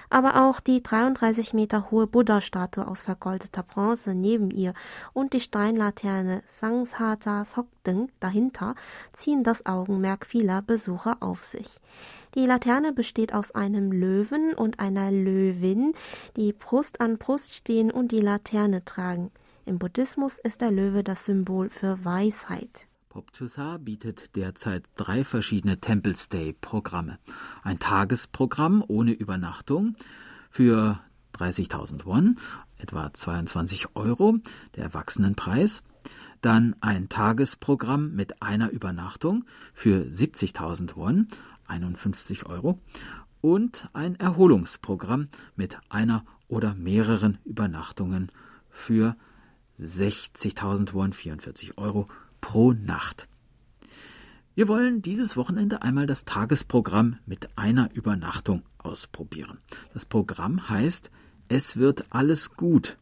[0.10, 4.74] aber auch die 33 Meter hohe Buddha-Statue aus vergoldeter Bronze neben ihr
[5.14, 8.76] und die Steinlaterne Sangsaja Sokdeng dahinter
[9.14, 11.80] ziehen das Augenmerk vieler Besucher auf sich.
[12.36, 15.94] Die Laterne besteht aus einem Löwen und einer Löwin,
[16.36, 19.32] die Brust an Brust stehen und die Laterne tragen.
[19.66, 22.88] Im Buddhismus ist der Löwe das Symbol für Weisheit.
[23.16, 27.18] Poptusa bietet derzeit drei verschiedene Temples Day Programme.
[27.64, 29.96] Ein Tagesprogramm ohne Übernachtung
[30.50, 31.00] für
[31.38, 32.38] 30.000 Won,
[32.78, 34.36] etwa 22 Euro,
[34.76, 35.82] der Erwachsenenpreis.
[36.42, 41.30] Dann ein Tagesprogramm mit einer Übernachtung für 70.000 Won,
[41.68, 42.80] 51 Euro.
[43.40, 48.30] Und ein Erholungsprogramm mit einer oder mehreren Übernachtungen
[48.70, 49.16] für
[49.80, 52.10] 60.000 Won, 44 Euro
[52.46, 53.28] pro Nacht.
[54.54, 59.58] Wir wollen dieses Wochenende einmal das Tagesprogramm mit einer Übernachtung ausprobieren.
[59.96, 61.10] Das Programm heißt
[61.48, 62.98] Es wird alles gut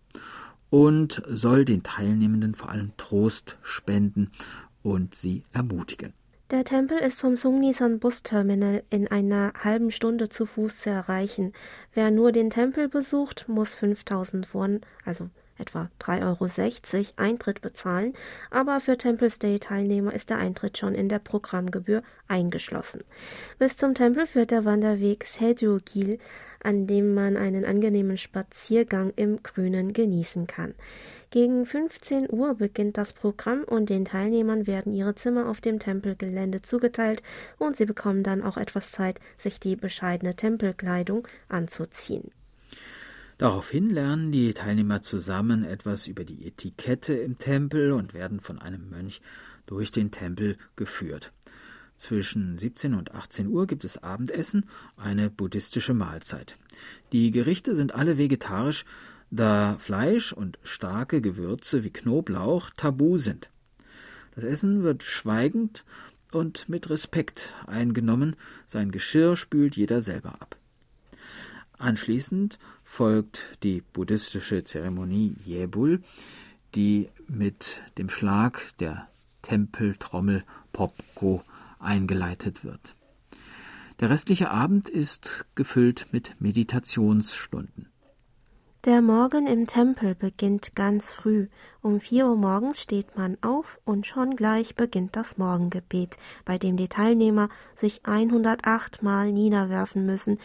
[0.69, 4.31] und soll den Teilnehmenden vor allem Trost spenden
[4.81, 6.13] und sie ermutigen.
[6.49, 11.51] Der Tempel ist vom Sungnisan Busterminal in einer halben Stunde zu Fuß zu erreichen.
[11.93, 18.14] Wer nur den Tempel besucht, muss 5000 Won, also etwa 3,60 Euro Eintritt bezahlen,
[18.49, 23.04] aber für Temple Stay Teilnehmer ist der Eintritt schon in der Programmgebühr eingeschlossen.
[23.60, 26.20] Bis zum Tempel führt der Wanderweg Seju-gil,
[26.64, 30.74] an dem man einen angenehmen Spaziergang im Grünen genießen kann.
[31.30, 36.62] Gegen 15 Uhr beginnt das Programm und den Teilnehmern werden ihre Zimmer auf dem Tempelgelände
[36.62, 37.24] zugeteilt
[37.58, 42.32] und sie bekommen dann auch etwas Zeit, sich die bescheidene Tempelkleidung anzuziehen.
[43.38, 48.89] Daraufhin lernen die Teilnehmer zusammen etwas über die Etikette im Tempel und werden von einem
[48.89, 49.21] Mönch
[49.65, 51.31] durch den Tempel geführt.
[51.95, 54.65] Zwischen 17 und 18 Uhr gibt es Abendessen,
[54.97, 56.57] eine buddhistische Mahlzeit.
[57.11, 58.86] Die Gerichte sind alle vegetarisch,
[59.31, 63.49] da Fleisch und starke Gewürze wie Knoblauch tabu sind.
[64.36, 65.86] Das Essen wird schweigend
[66.31, 70.57] und mit Respekt eingenommen, sein Geschirr spült jeder selber ab.
[71.77, 72.59] Anschließend
[72.93, 76.03] folgt die buddhistische Zeremonie Yebul,
[76.75, 79.07] die mit dem Schlag der
[79.41, 81.41] Tempeltrommel Popko
[81.79, 82.95] eingeleitet wird.
[83.99, 87.89] Der restliche Abend ist gefüllt mit Meditationsstunden.
[88.85, 91.47] Der Morgen im Tempel beginnt ganz früh.
[91.81, 96.75] Um vier Uhr morgens steht man auf und schon gleich beginnt das Morgengebet, bei dem
[96.75, 100.37] die Teilnehmer sich 108 Mal niederwerfen müssen,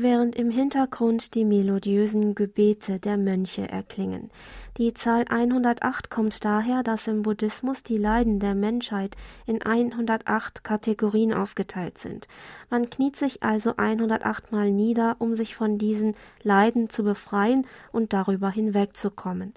[0.00, 4.30] während im Hintergrund die melodiösen Gebete der Mönche erklingen.
[4.76, 11.34] Die Zahl 108 kommt daher, dass im Buddhismus die Leiden der Menschheit in 108 Kategorien
[11.34, 12.28] aufgeteilt sind.
[12.70, 18.12] Man kniet sich also 108 Mal nieder, um sich von diesen Leiden zu befreien und
[18.12, 19.52] darüber hinwegzukommen.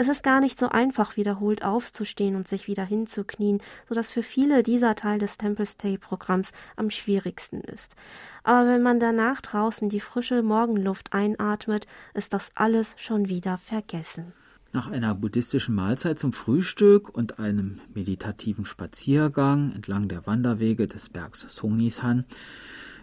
[0.00, 4.22] Es ist gar nicht so einfach, wiederholt aufzustehen und sich wieder hinzuknien, so dass für
[4.22, 7.96] viele dieser Teil des Temple Stay Programms am schwierigsten ist.
[8.44, 14.32] Aber wenn man danach draußen die frische Morgenluft einatmet, ist das alles schon wieder vergessen.
[14.72, 21.44] Nach einer buddhistischen Mahlzeit zum Frühstück und einem meditativen Spaziergang entlang der Wanderwege des Bergs
[21.48, 22.24] Songnishan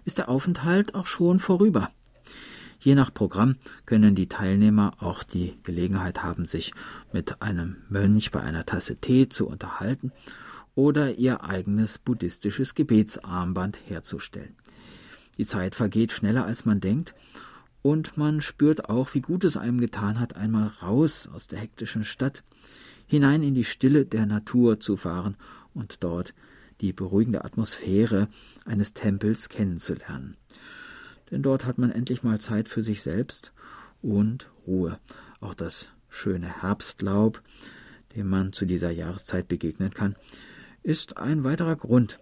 [0.05, 1.89] ist der Aufenthalt auch schon vorüber.
[2.85, 3.55] Je nach Programm
[3.87, 6.71] können die Teilnehmer auch die Gelegenheit haben, sich
[7.11, 10.11] mit einem Mönch bei einer Tasse Tee zu unterhalten
[10.75, 14.53] oder ihr eigenes buddhistisches Gebetsarmband herzustellen.
[15.39, 17.15] Die Zeit vergeht schneller, als man denkt,
[17.81, 22.05] und man spürt auch, wie gut es einem getan hat, einmal raus aus der hektischen
[22.05, 22.43] Stadt,
[23.07, 25.37] hinein in die Stille der Natur zu fahren
[25.73, 26.35] und dort
[26.81, 28.27] die beruhigende Atmosphäre
[28.63, 30.37] eines Tempels kennenzulernen
[31.31, 33.53] denn dort hat man endlich mal Zeit für sich selbst
[34.01, 34.99] und Ruhe.
[35.39, 37.41] Auch das schöne Herbstlaub,
[38.15, 40.15] dem man zu dieser Jahreszeit begegnen kann,
[40.83, 42.19] ist ein weiterer Grund,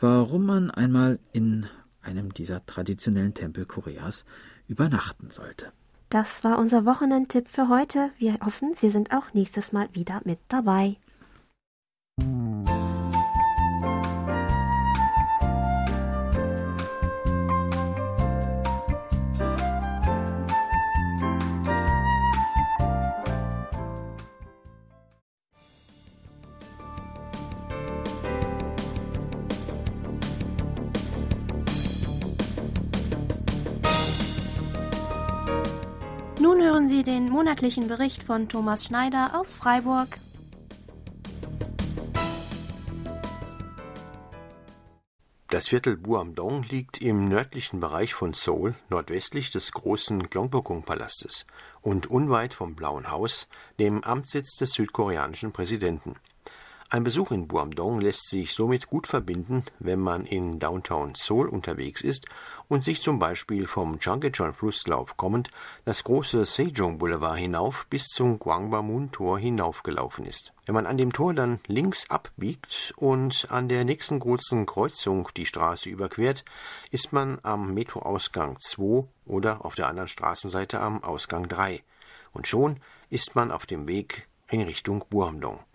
[0.00, 1.66] warum man einmal in
[2.00, 4.24] einem dieser traditionellen Tempel Koreas
[4.66, 5.72] übernachten sollte.
[6.10, 8.10] Das war unser Wochenendtipp für heute.
[8.18, 10.96] Wir hoffen, Sie sind auch nächstes Mal wieder mit dabei.
[36.98, 40.18] Sie den monatlichen Bericht von Thomas Schneider aus Freiburg.
[45.46, 51.46] Das Viertel Buamdong liegt im nördlichen Bereich von Seoul, nordwestlich des großen Gyeongbokgung-Palastes
[51.82, 53.46] und unweit vom Blauen Haus,
[53.78, 56.16] dem Amtssitz des südkoreanischen Präsidenten.
[56.90, 62.00] Ein Besuch in Guangdong lässt sich somit gut verbinden, wenn man in Downtown Seoul unterwegs
[62.00, 62.24] ist
[62.66, 65.50] und sich zum Beispiel vom Changgecheon-Flusslauf kommend
[65.84, 70.54] das große Sejong Boulevard hinauf bis zum Gwangbwamun-Tor hinaufgelaufen ist.
[70.64, 75.44] Wenn man an dem Tor dann links abbiegt und an der nächsten großen Kreuzung die
[75.44, 76.42] Straße überquert,
[76.90, 81.82] ist man am Metroausgang 2 oder auf der anderen Straßenseite am Ausgang 3.
[82.32, 82.80] Und schon
[83.10, 85.67] ist man auf dem Weg in Richtung Guangdong.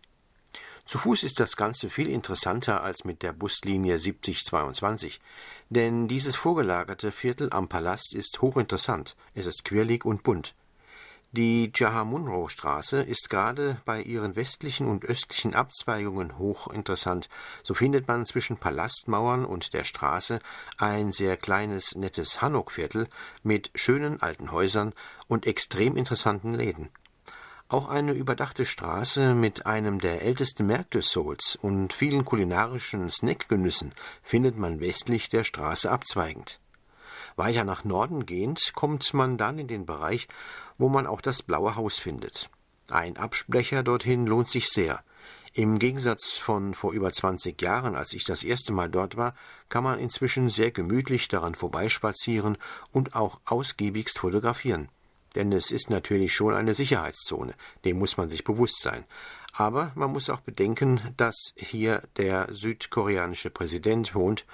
[0.85, 5.21] Zu Fuß ist das Ganze viel interessanter als mit der Buslinie 7022,
[5.69, 10.53] denn dieses vorgelagerte Viertel am Palast ist hochinteressant, es ist quirlig und bunt.
[11.35, 17.27] Die Jahamunro-Straße ist gerade bei ihren westlichen und östlichen Abzweigungen hochinteressant.
[17.63, 20.37] So findet man zwischen Palastmauern und der Straße
[20.77, 23.07] ein sehr kleines, nettes Hanok-Viertel
[23.41, 24.93] mit schönen alten Häusern
[25.27, 26.91] und extrem interessanten Läden.
[27.73, 34.59] Auch eine überdachte Straße mit einem der ältesten Märkte Souls und vielen kulinarischen Snackgenüssen findet
[34.59, 36.59] man westlich der Straße abzweigend.
[37.35, 40.27] Weiter nach Norden gehend kommt man dann in den Bereich,
[40.77, 42.47] wo man auch das Blaue Haus findet.
[42.91, 45.03] Ein Absprecher dorthin lohnt sich sehr.
[45.53, 49.33] Im Gegensatz von vor über 20 Jahren, als ich das erste Mal dort war,
[49.69, 52.59] kann man inzwischen sehr gemütlich daran vorbeispazieren
[52.91, 54.89] und auch ausgiebigst fotografieren.
[55.35, 57.55] Denn es ist natürlich schon eine Sicherheitszone,
[57.85, 59.05] dem muss man sich bewusst sein.
[59.53, 64.45] Aber man muss auch bedenken, dass hier der südkoreanische Präsident wohnt,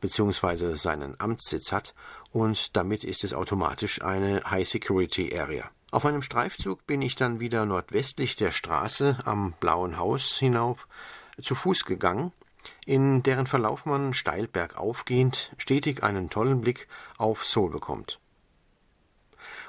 [0.00, 1.94] beziehungsweise seinen Amtssitz hat,
[2.30, 5.70] und damit ist es automatisch eine High Security Area.
[5.92, 10.88] Auf einem Streifzug bin ich dann wieder nordwestlich der Straße am Blauen Haus hinauf
[11.40, 12.32] zu Fuß gegangen,
[12.84, 18.18] in deren Verlauf man steil bergaufgehend stetig einen tollen Blick auf Seoul bekommt.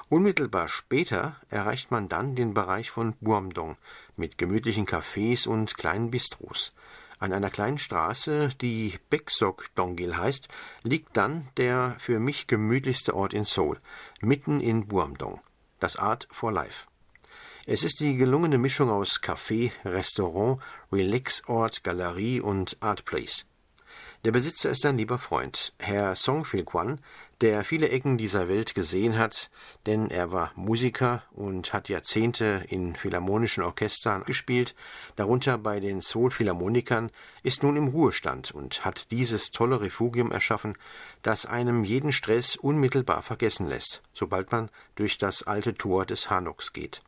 [0.08, 3.76] Unmittelbar später erreicht man dann den Bereich von Buamdong
[4.16, 6.72] mit gemütlichen Cafés und kleinen Bistros.
[7.18, 10.46] An einer kleinen Straße, die Beksok Dongil heißt,
[10.84, 13.80] liegt dann der für mich gemütlichste Ort in Seoul,
[14.20, 15.40] mitten in Buamdong,
[15.80, 16.86] das Art for Life.
[17.66, 20.60] Es ist die gelungene Mischung aus Café, Restaurant,
[20.92, 23.44] Relaxort, Galerie und Art Place.
[24.24, 27.00] Der Besitzer ist ein lieber Freund, Herr Song Kwan,
[27.42, 29.50] der viele Ecken dieser Welt gesehen hat,
[29.84, 34.74] denn er war Musiker und hat Jahrzehnte in philharmonischen Orchestern gespielt,
[35.16, 37.10] darunter bei den Seoul Philharmonikern,
[37.42, 40.76] ist nun im Ruhestand und hat dieses tolle Refugium erschaffen,
[41.22, 46.72] das einem jeden Stress unmittelbar vergessen lässt, sobald man durch das alte Tor des Hanoks
[46.72, 47.02] geht.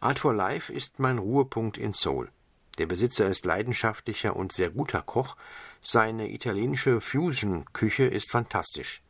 [0.00, 2.28] Art for Life ist mein Ruhepunkt in Seoul.
[2.78, 5.36] Der Besitzer ist leidenschaftlicher und sehr guter Koch,
[5.80, 9.02] seine italienische Fusion-Küche ist fantastisch.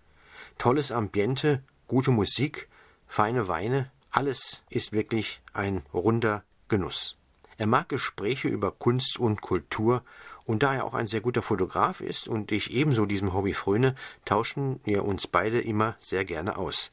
[0.58, 2.68] Tolles Ambiente, gute Musik,
[3.06, 7.16] feine Weine, alles ist wirklich ein runder Genuss.
[7.56, 10.02] Er mag Gespräche über Kunst und Kultur,
[10.44, 13.94] und da er auch ein sehr guter Fotograf ist und ich ebenso diesem Hobby fröne,
[14.24, 16.90] tauschen wir uns beide immer sehr gerne aus.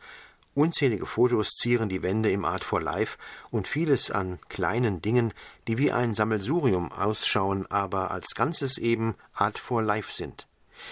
[0.55, 3.17] Unzählige Fotos zieren die Wände im Art for Life
[3.51, 5.33] und vieles an kleinen Dingen,
[5.67, 10.47] die wie ein Sammelsurium ausschauen, aber als Ganzes eben Art for Life sind.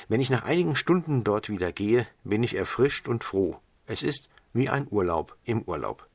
[0.08, 3.60] Wenn ich nach einigen Stunden dort wieder gehe, bin ich erfrischt und froh.
[3.86, 6.07] Es ist wie ein Urlaub im Urlaub.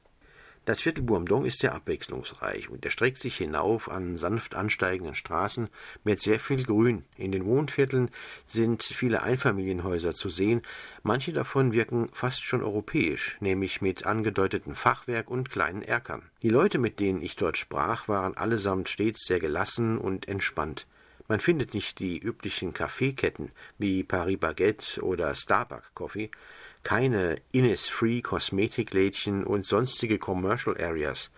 [0.64, 5.68] Das Viertel Buamdong ist sehr abwechslungsreich und erstreckt sich hinauf an sanft ansteigenden Straßen
[6.04, 7.04] mit sehr viel Grün.
[7.16, 8.12] In den Wohnvierteln
[8.46, 10.62] sind viele Einfamilienhäuser zu sehen.
[11.02, 16.30] Manche davon wirken fast schon europäisch, nämlich mit angedeuteten Fachwerk und kleinen Erkern.
[16.42, 20.86] Die Leute, mit denen ich dort sprach, waren allesamt stets sehr gelassen und entspannt.
[21.26, 26.30] Man findet nicht die üblichen Kaffeeketten wie Paris Baguette oder Starbucks Coffee,
[26.82, 31.30] keine Innisfree Kosmetiklädchen und sonstige Commercial Areas.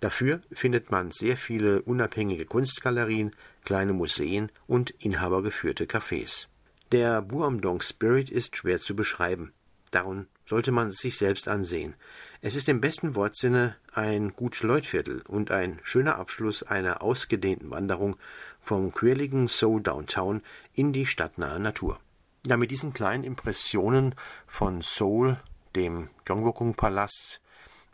[0.00, 6.46] Dafür findet man sehr viele unabhängige Kunstgalerien, kleine Museen und inhabergeführte Cafés.
[6.90, 9.52] Der Buamdong Spirit ist schwer zu beschreiben.
[9.92, 11.94] Darum sollte man es sich selbst ansehen.
[12.40, 18.16] Es ist im besten Wortsinne ein gut Leutviertel und ein schöner Abschluss einer ausgedehnten Wanderung
[18.60, 20.42] vom quirligen Seoul Downtown
[20.74, 22.00] in die stadtnahe Natur.
[22.44, 24.16] Ja, mit diesen kleinen Impressionen
[24.48, 25.38] von Seoul,
[25.76, 27.40] dem Gyeongbokgung-Palast,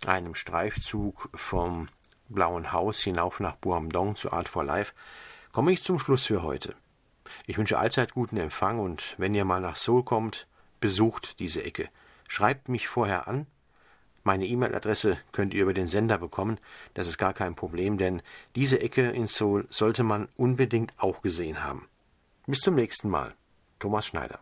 [0.06, 1.88] einem Streifzug vom
[2.30, 4.94] Blauen Haus hinauf nach Buamdong zu Art for Life,
[5.52, 6.74] komme ich zum Schluss für heute.
[7.46, 10.46] Ich wünsche allzeit guten Empfang und wenn ihr mal nach Seoul kommt,
[10.80, 11.90] besucht diese Ecke.
[12.26, 13.46] Schreibt mich vorher an.
[14.24, 16.58] Meine E-Mail-Adresse könnt ihr über den Sender bekommen.
[16.94, 18.22] Das ist gar kein Problem, denn
[18.54, 21.86] diese Ecke in Seoul sollte man unbedingt auch gesehen haben.
[22.46, 23.34] Bis zum nächsten Mal.
[23.78, 24.40] Thomas Schneider.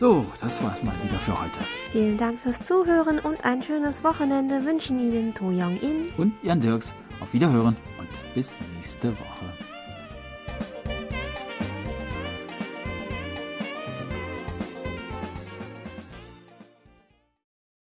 [0.00, 1.58] So, das war's mal wieder für heute.
[1.92, 6.60] Vielen Dank fürs Zuhören und ein schönes Wochenende wünschen Ihnen To Young In und Jan
[6.60, 6.94] Dirks.
[7.20, 9.69] Auf Wiederhören und bis nächste Woche.